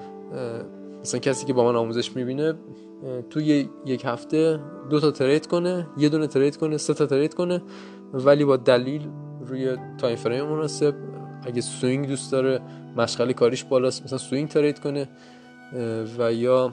مثلا 1.06 1.20
کسی 1.20 1.46
که 1.46 1.52
با 1.52 1.64
من 1.64 1.76
آموزش 1.76 2.16
می‌بینه 2.16 2.54
توی 3.30 3.68
یک 3.86 4.04
هفته 4.04 4.60
دو 4.90 5.00
تا 5.00 5.10
trade 5.11 5.46
کنه 5.46 5.86
یه 5.96 6.08
دونه 6.08 6.26
trade 6.26 6.56
کنه 6.56 6.76
سه 6.76 6.94
تا 6.94 7.06
trade 7.06 7.35
کنه 7.34 7.62
ولی 8.12 8.44
با 8.44 8.56
دلیل 8.56 9.08
روی 9.46 9.76
time 9.98 10.16
frame 10.16 10.44
مناسب 10.44 10.94
اگه 11.46 11.60
swing 11.61 12.09
دوست 12.08 12.32
داره 12.32 12.60
مشغله 12.96 13.32
کاریش 13.32 13.64
بالاست 13.64 14.04
مثلا 14.04 14.18
swing 14.18 14.48
trade 14.48 14.78
کنه 14.78 15.08
و 16.18 16.32
یا 16.32 16.72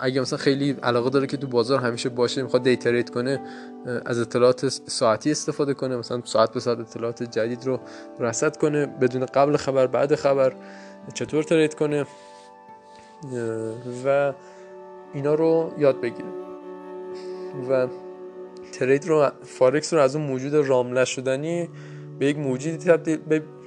اگه 0.00 0.20
مثلا 0.20 0.38
خیلی 0.38 0.70
علاقه 0.82 1.10
داره 1.10 1.26
که 1.26 1.36
تو 1.36 1.46
بازار 1.46 1.80
همیشه 1.80 2.08
باشه 2.08 2.42
می‌خواد 2.42 2.62
day 2.62 2.76
trade 2.76 3.10
کنه 3.10 3.40
از 4.06 4.18
اطلاعات 4.18 4.68
ساعتی 4.68 5.30
استفاده 5.30 5.74
کنه 5.74 5.96
مثلا 5.96 6.22
ساعت 6.24 6.52
به 6.52 6.60
ساعت 6.60 6.78
اطلاعات 6.80 7.22
جدید 7.22 7.64
رو 7.64 7.80
رصد 8.20 8.56
کنه 8.56 8.86
بدون 8.86 9.26
قبل 9.26 9.56
خبر 9.56 9.86
بعد 9.86 10.14
خبر 10.14 10.52
چطور 11.14 11.42
ترید 11.42 11.74
کنه. 11.74 12.06
و 14.04 14.32
اینا 15.14 15.34
رو 15.34 15.72
یاد 15.78 16.00
بگیره 16.00 16.28
و 17.70 17.86
ترید 18.72 19.08
رو 19.08 19.30
فارکس 19.42 19.94
رو 19.94 20.00
از 20.00 20.16
اون 20.16 20.26
موجود 20.26 20.54
رام 20.54 20.98
نشدنی 20.98 21.68
به 22.18 22.26
یک 22.26 22.38
موجودی 22.38 22.76
تبدیل, 22.76 23.18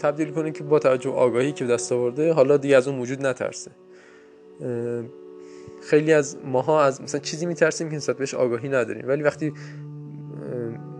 تبدیل 0.01 0.31
کنه 0.31 0.51
که 0.51 0.63
با 0.63 0.79
توجه 0.79 1.09
آگاهی 1.09 1.51
که 1.51 1.65
دست 1.65 1.91
آورده 1.91 2.33
حالا 2.33 2.57
دیگه 2.57 2.77
از 2.77 2.88
اون 2.88 2.97
موجود 2.97 3.25
نترسه. 3.25 3.71
خیلی 5.81 6.13
از 6.13 6.38
ماها 6.45 6.83
از 6.83 7.01
مثلا 7.01 7.21
چیزی 7.21 7.45
میترسیم 7.45 7.89
که 7.89 7.95
نسبت 7.95 8.17
بهش 8.17 8.33
آگاهی 8.33 8.69
نداریم. 8.69 9.07
ولی 9.07 9.23
وقتی 9.23 9.53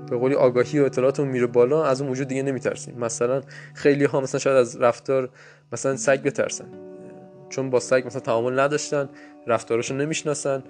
به 0.10 0.18
قولی 0.18 0.36
آگاهی 0.36 0.80
و 0.80 0.84
اطلاعاتمون 0.84 1.30
میره 1.30 1.48
بالا 1.48 1.86
از 1.86 2.02
اون 2.02 2.10
موجود 2.10 2.28
دیگه 2.28 2.44
نمیترسیم. 2.44 3.00
مثلا 3.00 3.42
خیلی 3.74 4.06
ها 4.06 4.22
مثلا 4.22 4.40
شاید 4.40 4.58
از 4.58 4.78
رفتار 4.78 5.30
مثلا 5.74 5.96
سگ 5.96 6.24
بترسن. 6.24 6.89
چون 7.50 7.70
با 7.70 7.80
سگ 7.80 8.04
مثلا 8.06 8.22
تعامل 8.22 8.60
نداشتن 8.60 9.10
رفتاراشو 9.48 9.96
نمی‌شناسن. 9.96 10.64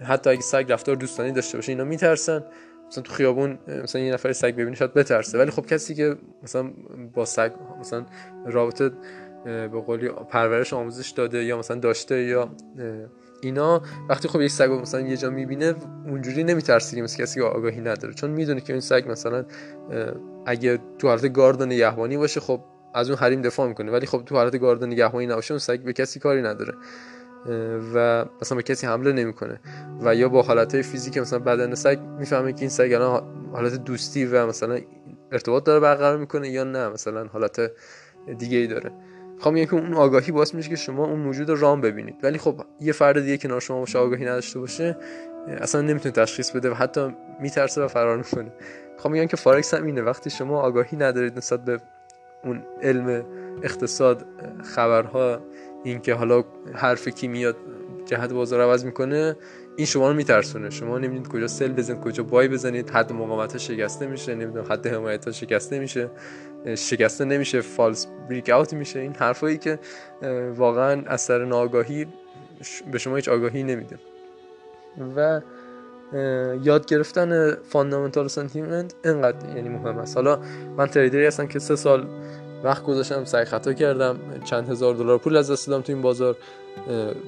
حتی 0.00 0.30
اگه 0.30 0.40
سگ 0.40 0.72
رفتار 0.72 0.96
دوستانی 0.96 1.32
داشته 1.32 1.58
باشه 1.58 1.72
اینا 1.72 1.84
میترسن. 1.84 2.44
مثلا 2.88 3.02
تو 3.02 3.12
خیابون 3.12 3.58
مثلا 3.82 4.02
یه 4.02 4.12
نفر 4.12 4.32
سگ 4.32 4.54
ببینه 4.54 4.76
شاید 4.76 4.94
بترسه. 4.94 5.38
ولی 5.38 5.50
خب 5.50 5.66
کسی 5.66 5.94
که 5.94 6.16
مثلا 6.42 6.70
با 7.14 7.24
سگ 7.24 7.52
مثلا 7.80 8.06
رابطه 8.46 8.90
به 9.44 9.80
قولی 9.86 10.08
پرورش 10.08 10.72
آموزش 10.72 11.10
داده 11.10 11.44
یا 11.44 11.58
مثلا 11.58 11.76
داشته 11.76 12.22
یا 12.22 12.50
اینا 13.42 13.82
وقتی 14.08 14.28
خب 14.28 14.40
یک 14.40 14.50
سگ 14.50 14.70
مثلا 14.70 15.00
یه 15.00 15.16
جا 15.16 15.30
می‌بینه 15.30 15.74
اونجوری 16.06 16.44
نمیترسه 16.44 17.02
مثل 17.02 17.22
کسی 17.22 17.40
که 17.40 17.46
آگاهی 17.46 17.80
نداره. 17.80 18.14
چون 18.14 18.30
می‌دونه 18.30 18.60
که 18.60 18.72
این 18.72 18.80
سگ 18.80 19.04
مثلا 19.08 19.44
اگه 20.46 20.78
تو 20.98 21.08
حالت 21.08 21.32
گارد 21.32 21.60
و 21.60 21.66
نگهبانی 21.66 22.16
باشه 22.16 22.40
خب 22.40 22.60
از 22.94 23.10
اون 23.10 23.18
حریم 23.18 23.42
دفاع 23.42 23.68
می‌کنه 23.68 23.92
ولی 23.92 24.06
خب 24.06 24.22
تو 24.26 24.34
حالت 24.34 24.58
گارد 24.58 24.84
نگهبانی 24.84 25.26
نباشه 25.26 25.52
اون 25.52 25.58
سگ 25.58 25.80
به 25.80 25.92
کسی 25.92 26.20
کاری 26.20 26.42
نداره. 26.42 26.74
و 27.94 28.24
مثلا 28.42 28.56
به 28.56 28.62
کسی 28.62 28.86
حمله 28.86 29.12
نمی‌کنه. 29.12 29.60
و 30.02 30.14
یا 30.14 30.28
با 30.28 30.42
حالت 30.42 30.82
فیزیک 30.82 31.18
مثلا 31.18 31.38
بدن 31.38 31.74
سگ 31.74 31.98
می‌فهمه 32.18 32.52
که 32.52 32.60
این 32.60 32.68
سگ 32.68 32.92
الان 32.94 33.22
حالت 33.52 33.74
دوستی 33.74 34.26
و 34.26 34.46
مثلا 34.46 34.78
ارتباط 35.32 35.64
داره 35.64 35.80
برقرار 35.80 36.18
می‌کنه 36.18 36.48
یا 36.48 36.64
نه 36.64 36.88
مثلا 36.88 37.26
حالت 37.26 37.70
دیگه 38.38 38.58
ای 38.58 38.66
داره. 38.66 38.92
خب 39.38 39.50
میگم 39.50 39.66
که 39.66 39.74
اون 39.74 39.94
آگاهی 39.94 40.32
باعث 40.32 40.54
میشه 40.54 40.68
که 40.68 40.76
شما 40.76 41.06
اون 41.06 41.18
موجود 41.18 41.50
رام 41.50 41.80
ببینید. 41.80 42.16
ولی 42.22 42.38
خب 42.38 42.60
یه 42.80 42.92
فرد 42.92 43.20
دیگه 43.20 43.38
کنار 43.38 43.60
شما 43.60 43.80
باشه 43.80 43.98
آگاهی 43.98 44.24
نداشته 44.24 44.58
باشه 44.58 44.96
اصلا 45.48 45.80
نمی‌تونه 45.80 46.12
تشخیص 46.12 46.50
بده 46.50 46.70
و 46.70 46.74
حتی 46.74 47.16
میترسه 47.40 47.82
و 47.82 47.88
فرار 47.88 48.16
می‌کنه. 48.16 48.52
خب 48.98 49.10
میگم 49.10 49.26
که 49.26 49.36
فارکس 49.36 49.74
هم 49.74 49.86
اینه. 49.86 50.02
وقتی 50.02 50.30
شما 50.30 50.60
آگاهی 50.60 50.96
ندارید 50.96 51.36
نسبت 51.36 51.64
به 51.64 51.78
اون 52.44 52.62
علم 52.82 53.24
اقتصاد 53.62 54.26
خبرها 54.64 55.40
اینکه 55.84 56.14
حالا 56.14 56.44
حرف 56.74 57.08
کی 57.08 57.28
میاد 57.28 57.56
جهت 58.06 58.32
بازار 58.32 58.60
عوض 58.60 58.84
می‌کنه 58.84 59.36
این 59.76 59.86
شما 59.86 60.08
رو 60.08 60.14
میترسونه. 60.14 60.70
شما 60.70 60.98
نمی‌دونید 60.98 61.28
کجا 61.28 61.46
سل 61.46 61.72
بزنید 61.72 62.00
کجا 62.00 62.22
بای 62.22 62.48
بزنید. 62.48 62.90
حد 62.90 63.12
مقاومت 63.12 63.58
شکسته 63.58 64.06
میشه 64.06 64.34
نمی‌دونم 64.34 64.66
حد 64.72 64.86
حمایت 64.86 65.30
شکسته 65.30 65.78
میشه. 65.78 66.10
شکسته 66.74 67.24
نمیشه 67.24 67.60
false 67.60 68.06
breakout 68.30 68.72
میشه. 68.74 69.00
این 69.00 69.14
حرفایی 69.14 69.58
که 69.58 69.78
واقعا 70.56 71.02
از 71.06 71.19
سر 71.19 71.44
ناآگاهی 71.44 72.06
به 72.92 72.98
شما 72.98 73.16
هیچ 73.16 73.28
آگاهی 73.28 73.62
نمیده. 73.62 73.98
و 75.16 75.40
یاد 76.62 76.86
گرفتن 76.86 77.54
fundamental 77.54 78.28
sentiment 78.28 78.94
اینقدر 79.04 79.56
یعنی 79.56 79.68
مهم 79.68 79.98
است. 79.98 80.16
حالا 80.16 80.38
من 80.76 80.86
trader 80.86 81.20
ی 81.20 81.26
هستم 81.26 81.46
که 81.46 81.58
سه 81.58 81.76
سال 81.76 82.06
وقت 82.64 82.84
گذاشتم 82.84 83.24
سعی 83.24 83.44
خطا 83.44 83.72
کردم 83.72 84.18
چند 84.44 84.68
هزار 84.68 84.94
دلار 84.94 85.18
پول 85.18 85.36
از 85.36 85.50
دست 85.50 85.68
دادم 85.68 85.82
تو 85.82 85.92
این 85.92 86.02
بازار. 86.02 86.36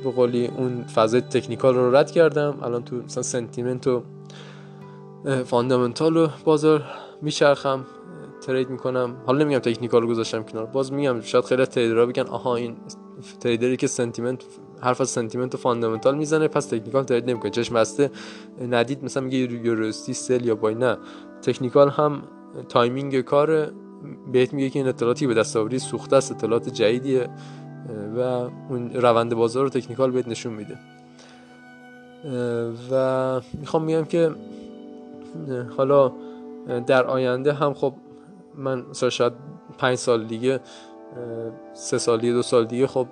به 0.05 0.11
قولی 0.17 0.51
اون 0.57 0.85
فضای 0.85 1.21
technical 1.21 1.75
رو 1.75 1.97
رد 1.97 2.11
کردم. 2.11 2.59
الان 2.63 2.85
تو 2.85 2.97
مثلا 2.97 3.23
sentiment 3.23 3.87
و 3.87 4.03
fundamental 5.45 6.15
رو 6.15 6.29
بازار 6.45 6.85
میچرخم 7.23 7.87
trade 8.47 8.71
می‌کنم. 8.71 9.17
حالا 9.27 9.45
نمیگم 9.45 9.59
technical 9.59 10.07
گذاشتم 10.07 10.43
کنار 10.43 10.67
باز 10.67 10.93
میگم 10.93 11.21
شاید 11.21 11.45
خیلی 11.45 11.67
trader 11.67 12.01
ها 12.01 12.07
بگن 12.07 12.27
آها 12.27 12.57
این 12.57 12.77
trader 13.41 13.72
ی 13.72 13.77
که 13.77 13.87
sentiment 13.87 14.43
حرف 14.81 15.01
از 15.01 15.09
sentiment 15.09 15.55
و 15.55 15.59
fundamental 15.59 16.19
می‌زنه 16.19 16.49
پس 16.49 16.67
technical 16.67 17.05
trade 17.05 17.31
نمی‌کنه. 17.31 17.51
چشم 17.51 17.75
بسته 17.75 18.11
ندید 18.71 19.05
مثلا 19.05 19.23
میگه 19.23 19.39
یوروستی 19.39 20.13
sell 20.13 20.45
یا 20.45 20.55
buy 20.55 20.75
نه 20.75 20.99
technical 21.43 21.89
هم 21.89 22.23
timing 22.69 23.21
کار 23.21 23.73
بهت 24.33 24.53
میگه 24.53 24.71
که 24.71 24.79
این 24.79 24.89
اطلاعاتی 24.89 25.27
به 25.27 25.35
دست 25.35 25.57
آوری 25.57 25.79
سوخته 25.79 26.17
است 26.17 26.33
اطلاعات 26.33 26.69
جدیدیه 26.69 27.29
و 28.17 28.21
اون 28.69 28.91
روند 28.95 29.35
بازار 29.35 29.63
رو 29.63 29.69
technical 29.69 30.11
بهت 30.11 30.29
نشون 30.29 30.53
میده. 30.53 30.79
و 32.91 33.41
می‌خوام 33.61 33.85
میگم 33.85 34.05
که 34.05 34.31
حالا 35.77 36.13
در 36.87 37.05
آینده 37.05 37.53
هم 37.53 37.75
خب 37.75 37.95
من 38.55 38.85
شاید 38.93 39.33
پنج 39.79 39.95
سال 39.99 40.25
دیگه 40.25 40.61
سه 41.75 41.99
سال 41.99 42.21
دیگه 42.21 42.33
دو 42.33 42.43
سال 42.43 42.65
دیگه 42.65 42.87
خب 42.87 43.07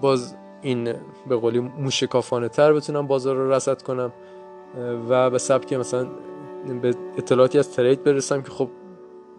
باز 0.00 0.34
این 0.62 0.94
به 1.28 1.36
قولی 1.36 1.60
موشکافانه 1.60 2.48
تر 2.48 2.72
بتونم 2.72 3.06
بازار 3.06 3.36
رو 3.36 3.52
رسد 3.52 3.82
کنم. 3.82 4.12
و 5.08 5.30
به 5.30 5.38
سبک 5.38 5.72
مثلا 5.72 6.08
به 6.82 6.94
اطلاعاتی 7.16 7.58
از 7.58 7.70
ترید 7.70 8.04
برسم 8.04 8.42
که 8.42 8.50
خب 8.50 8.68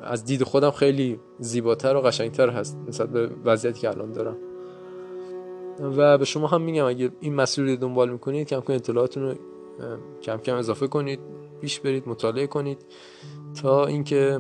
از 0.02 0.26
دید 0.26 0.44
خودم 0.44 0.72
خیلی 0.72 1.20
زیباتر 1.40 1.96
و 1.96 2.02
قشنگتر 2.02 2.50
هست 2.50 2.78
نسبت 2.88 3.10
به 3.10 3.30
وضعیتی 3.46 3.80
که 3.80 3.90
الان 3.90 4.12
دارم. 4.12 4.38
و 5.80 6.18
به 6.18 6.26
شما 6.26 6.48
هم 6.48 6.62
میگم 6.62 6.86
اگه 6.86 7.12
این 7.20 7.36
مسیر 7.36 7.66
رو 7.66 7.76
دنبال 7.76 8.10
می‌کنید 8.10 8.48
کم 8.48 8.62
کم 8.62 8.74
اطلاعاتون 8.74 9.24
رو 9.24 9.36
کم 10.22 10.38
کم 10.38 10.56
اضافه 10.56 10.88
کنید 10.88 11.20
پیش 11.62 11.80
برید 11.80 12.10
مطالعه 12.10 12.48
کنید 12.48 12.86
تا 13.62 13.86
اینکه 13.86 14.40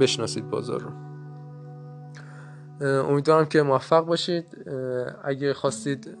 بشناسید 0.00 0.50
بازار 0.50 0.80
رو. 0.80 1.03
امیدوارم 2.80 3.46
که 3.46 3.62
موفق 3.62 4.04
باشید. 4.04 4.46
اگه 5.24 5.54
خواستید 5.54 6.18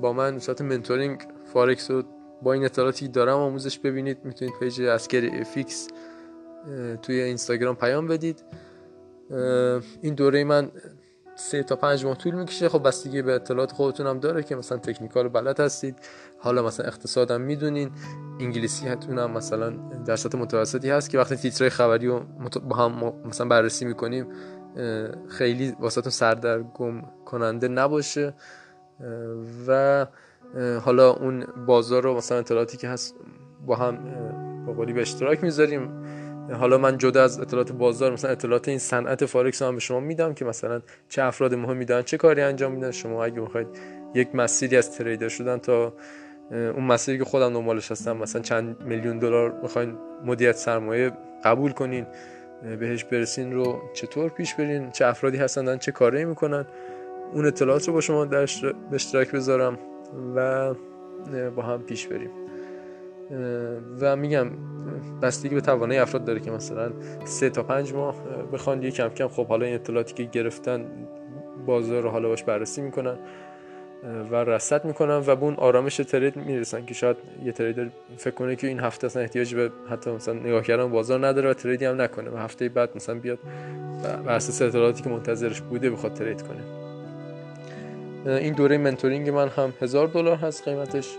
با 0.00 0.12
من 0.12 0.38
صورت 0.38 0.62
mentoring 0.62 1.20
فارکس 1.52 1.90
رو 1.90 2.02
با 2.42 2.52
این 2.52 2.64
اطلاعاتی 2.64 3.08
دارم 3.08 3.36
آموزش 3.36 3.78
ببینید. 3.78 4.18
می‌تونید 4.24 4.54
page 4.60 4.82
اسکری 4.82 5.40
افیکس 5.40 5.88
توی 7.02 7.20
اینستاگرام 7.20 7.76
پیام 7.76 8.06
بدید. 8.06 8.44
این 10.00 10.14
دوره 10.14 10.44
من 10.44 10.70
سه 11.36 11.62
تا 11.62 11.76
پنج 11.76 12.04
ماه 12.04 12.16
طول 12.16 12.34
می‌کشه. 12.34 12.68
خب 12.68 12.86
بستگی 12.86 13.22
به 13.22 13.34
اطلاعات 13.34 13.72
خودتون 13.72 14.06
هم 14.06 14.20
داره 14.20 14.42
که 14.42 14.56
مثلا 14.56 14.78
تکنیکال 14.78 15.28
بلد 15.28 15.60
هستید. 15.60 15.96
حالا 16.38 16.62
مثلا 16.62 16.86
اقتصادم 16.86 17.40
می‌دونین. 17.40 17.90
انگلیسی 18.40 18.88
هتون 18.88 19.18
هم 19.18 19.30
مثلا 19.30 19.70
در 20.06 20.16
سطح 20.16 20.38
متوسطی 20.38 20.90
هست 20.90 21.10
که 21.10 21.18
وقتی 21.18 21.36
تیترهای 21.36 21.70
خبری 21.70 22.06
رو 22.06 22.20
با 22.68 22.76
هم 22.76 23.12
مثلا 23.24 23.48
بررسی 23.48 23.84
می‌کنیم 23.84 24.26
خیلی 25.28 25.76
واسهتون 25.80 26.10
سردرگم 26.10 27.02
کننده 27.24 27.68
نباشه 27.68 28.34
و 29.68 30.06
حالا 30.84 31.10
اون 31.10 31.46
بازار 31.66 32.02
رو 32.02 32.16
مثلا 32.16 32.38
اطلاعاتی 32.38 32.76
که 32.76 32.88
هست 32.88 33.14
با 33.66 33.76
هم 33.76 33.98
با 34.66 34.72
قولی 34.72 34.92
به 34.92 35.00
اشتراک 35.00 35.44
می‌ذاریم. 35.44 35.90
حالا 36.52 36.78
من 36.78 36.98
جدا 36.98 37.24
از 37.24 37.40
اطلاعات 37.40 37.72
بازار 37.72 38.12
مثلا 38.12 38.30
اطلاعات 38.30 38.68
این 38.68 38.78
صنعت 38.78 39.26
فارکس 39.26 39.62
هم 39.62 39.74
به 39.74 39.80
شما 39.80 40.00
میدم 40.00 40.34
که 40.34 40.44
مثلا 40.44 40.82
چه 41.08 41.22
افراد 41.22 41.54
مهمی 41.54 41.84
دارن 41.84 42.02
چه 42.02 42.16
کاری 42.16 42.42
انجام 42.42 42.72
میدن. 42.72 42.90
شما 42.90 43.24
اگه 43.24 43.40
می‌خواید 43.40 43.66
یک 44.14 44.34
مسیری 44.34 44.76
از 44.76 44.96
تریدر 44.96 45.28
شدن 45.28 45.58
تا 45.58 45.92
اون 46.50 46.84
مسیری 46.84 47.18
که 47.18 47.24
خودم 47.24 47.52
دنبالش 47.52 47.90
هستم 47.90 48.16
مثلا 48.16 48.42
چند 48.42 48.82
میلیون 48.82 49.18
دلار 49.18 49.60
می‌خواین 49.62 49.98
مدیریت 50.24 50.56
سرمایه 50.56 51.12
قبول 51.44 51.72
کنین. 51.72 52.06
بهش 52.62 53.04
برسین 53.04 53.52
رو 53.52 53.82
چطور 53.92 54.30
پیش 54.30 54.54
برین؟ 54.54 54.90
چه 54.90 55.06
افرادی 55.06 55.36
هستن؟ 55.36 55.78
چه 55.78 55.92
کاری 55.92 56.24
می‌کنن؟ 56.24 56.64
اون 57.32 57.46
اطلاعات 57.46 57.88
رو 57.88 57.94
با 57.94 58.00
شما 58.00 58.24
در 58.24 58.46
به 58.90 58.94
اشتراک 58.94 59.32
بذارم 59.32 59.78
و 60.36 60.74
با 61.56 61.62
هم 61.62 61.82
پیش 61.82 62.06
بریم. 62.06 62.30
و 64.00 64.16
میگم 64.16 64.46
بستگی 65.22 65.54
به 65.54 65.60
توانای 65.60 65.98
افراد 65.98 66.24
داره 66.24 66.40
که 66.40 66.50
مثلا 66.50 66.92
سه 67.24 67.50
تا 67.50 67.62
پنج 67.62 67.94
ماه 67.94 68.14
بخوان 68.52 68.82
یه 68.82 68.90
کم 68.90 69.08
کم 69.08 69.28
خب 69.28 69.46
حالا 69.46 69.66
این 69.66 69.74
اطلاعاتی 69.74 70.14
که 70.14 70.22
گرفتن 70.22 70.86
بازار 71.66 72.02
رو 72.02 72.10
حالا 72.10 72.28
باش 72.28 72.42
بررسی 72.44 72.82
می‌کنن. 72.82 73.18
و 74.30 74.34
رصد 74.34 74.84
می‌کنن 74.84 75.22
و 75.26 75.36
به 75.36 75.42
اون 75.42 75.54
آرامش 75.54 75.96
ترید 75.96 76.36
می‌رسن 76.36 76.86
که 76.86 76.94
شاید 76.94 77.16
یه 77.44 77.52
تریدر 77.52 77.86
فکر 78.16 78.34
کنه 78.34 78.56
که 78.56 78.66
این 78.66 78.80
هفته 78.80 79.06
اصلا 79.06 79.22
احتیاجی 79.22 79.54
به 79.54 79.70
حتی 79.90 80.10
مثلا 80.10 80.34
نگاه 80.34 80.62
کردن 80.62 80.90
بازار 80.90 81.26
نداره 81.26 81.50
و 81.50 81.54
تریدی 81.54 81.84
هم 81.84 82.00
نکنه 82.00 82.30
و 82.30 82.36
هفته 82.36 82.68
بعد 82.68 82.90
مثلا 82.96 83.14
بیاد 83.14 83.38
بر 84.24 84.34
اساس 84.34 84.62
اطلاعاتی 84.62 85.02
که 85.02 85.10
منتظرش 85.10 85.60
بوده 85.60 85.90
بخواد 85.90 86.14
ترید 86.14 86.42
کنه. 86.42 86.60
این 88.36 88.54
دوره 88.54 88.78
منتورینگ 88.78 89.28
من 89.28 89.48
هم 89.48 89.72
هزار 89.80 90.06
دلار 90.06 90.36
هست 90.36 90.68
قیمتش 90.68 91.16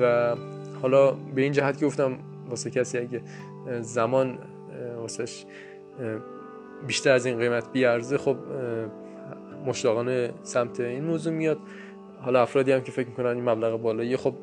و 0.00 0.34
حالا 0.82 1.10
به 1.10 1.42
این 1.42 1.52
جهت 1.52 1.84
گفتم 1.84 2.18
واسه 2.48 2.70
کسی 2.70 2.98
اگه 2.98 3.20
زمان 3.80 4.38
واسهش 4.96 5.46
بیشتر 6.86 7.12
از 7.12 7.26
این 7.26 7.38
قیمت 7.38 7.72
بیارزه 7.72 8.18
خب 8.18 8.36
مشتاقانه 9.68 10.30
سمت 10.42 10.80
این 10.80 11.04
موضوع 11.04 11.32
میاد. 11.32 11.58
حالا 12.20 12.42
افرادی 12.42 12.72
هم 12.72 12.80
که 12.80 12.92
فکر 12.92 13.08
می‌کنن 13.08 13.26
این 13.26 13.48
مبلغ 13.48 13.82
بالایی 13.82 14.16
خب 14.16 14.34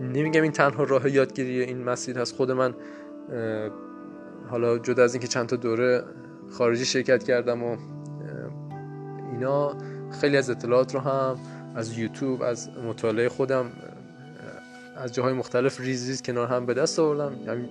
نمیگم 0.00 0.42
این 0.42 0.52
تنها 0.52 0.84
راه 0.84 1.10
یادگیری 1.10 1.60
این 1.60 1.84
مسیر 1.84 2.18
هست. 2.18 2.36
خود 2.36 2.50
من 2.50 2.74
حالا 4.50 4.78
جدا 4.78 5.04
از 5.04 5.14
اینکه 5.14 5.28
چند 5.28 5.46
تا 5.46 5.56
دوره 5.56 6.02
خارجی 6.50 6.84
شرکت 6.84 7.22
کردم 7.22 7.62
و 7.62 7.76
اینا 9.32 9.76
خیلی 10.20 10.36
از 10.36 10.50
اطلاعات 10.50 10.94
رو 10.94 11.00
هم 11.00 11.36
از 11.74 11.98
یوتیوب 11.98 12.42
از 12.42 12.70
مطالعه 12.88 13.28
خودم 13.28 13.66
از 14.96 15.14
جاهای 15.14 15.32
مختلف 15.32 15.80
ریز 15.80 16.08
ریز 16.08 16.22
کنار 16.22 16.46
هم 16.46 16.66
به 16.66 16.74
دست 16.74 16.98
آوردم. 16.98 17.32
یعنی 17.46 17.68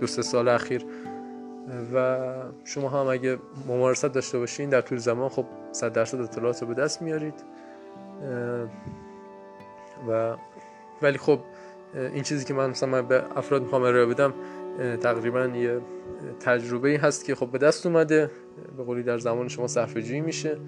دو 0.00 0.06
سه 0.06 0.22
سال 0.22 0.48
اخیر 0.48 0.82
و 1.94 2.26
شما 2.64 2.88
هم 2.88 3.06
اگه 3.06 3.38
ممارست 3.66 4.06
داشته 4.06 4.38
باشین 4.38 4.70
در 4.70 4.80
طول 4.80 4.98
زمان 4.98 5.28
خب 5.28 5.46
صد 5.72 5.92
درصد 5.92 6.20
اطلاعات 6.20 6.62
رو 6.62 6.68
به 6.68 6.74
دست 6.74 7.02
میارید. 7.02 7.34
و 10.08 10.36
ولی 11.02 11.18
خب 11.18 11.40
این 11.94 12.22
چیزی 12.22 12.44
که 12.44 12.54
من 12.54 12.70
مثلا 12.70 13.02
به 13.02 13.38
افراد 13.38 13.62
می‌خوام 13.62 13.82
ارائه 13.82 14.06
بدم 14.06 14.34
تقریبا 15.00 15.46
یه 15.46 15.80
تجربه 16.40 16.98
هست 17.02 17.24
که 17.24 17.34
خب 17.34 17.50
به 17.50 17.58
دست 17.58 17.86
اومده 17.86 18.30
به 18.76 18.82
قولی 18.82 19.02
در 19.02 19.18
زمان 19.18 19.48
شما 19.48 19.66
صرفه 19.66 20.20
میشه 20.20 20.58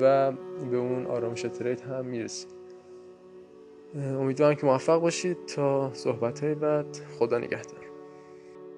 و 0.00 0.32
به 0.70 0.76
اون 0.76 1.06
آرامش 1.06 1.42
ترید 1.42 1.80
هم 1.80 2.04
می‌رسید 2.04 2.54
امیدوارم 3.94 4.54
که 4.54 4.66
موفق 4.66 5.00
باشید 5.00 5.46
تا 5.46 5.90
صحبت 5.94 6.44
های 6.44 6.54
بعد. 6.54 6.86
خدا 7.18 7.38
نگهدار. 7.38 7.83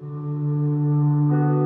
Thank 0.01 0.11
you. 1.61 1.66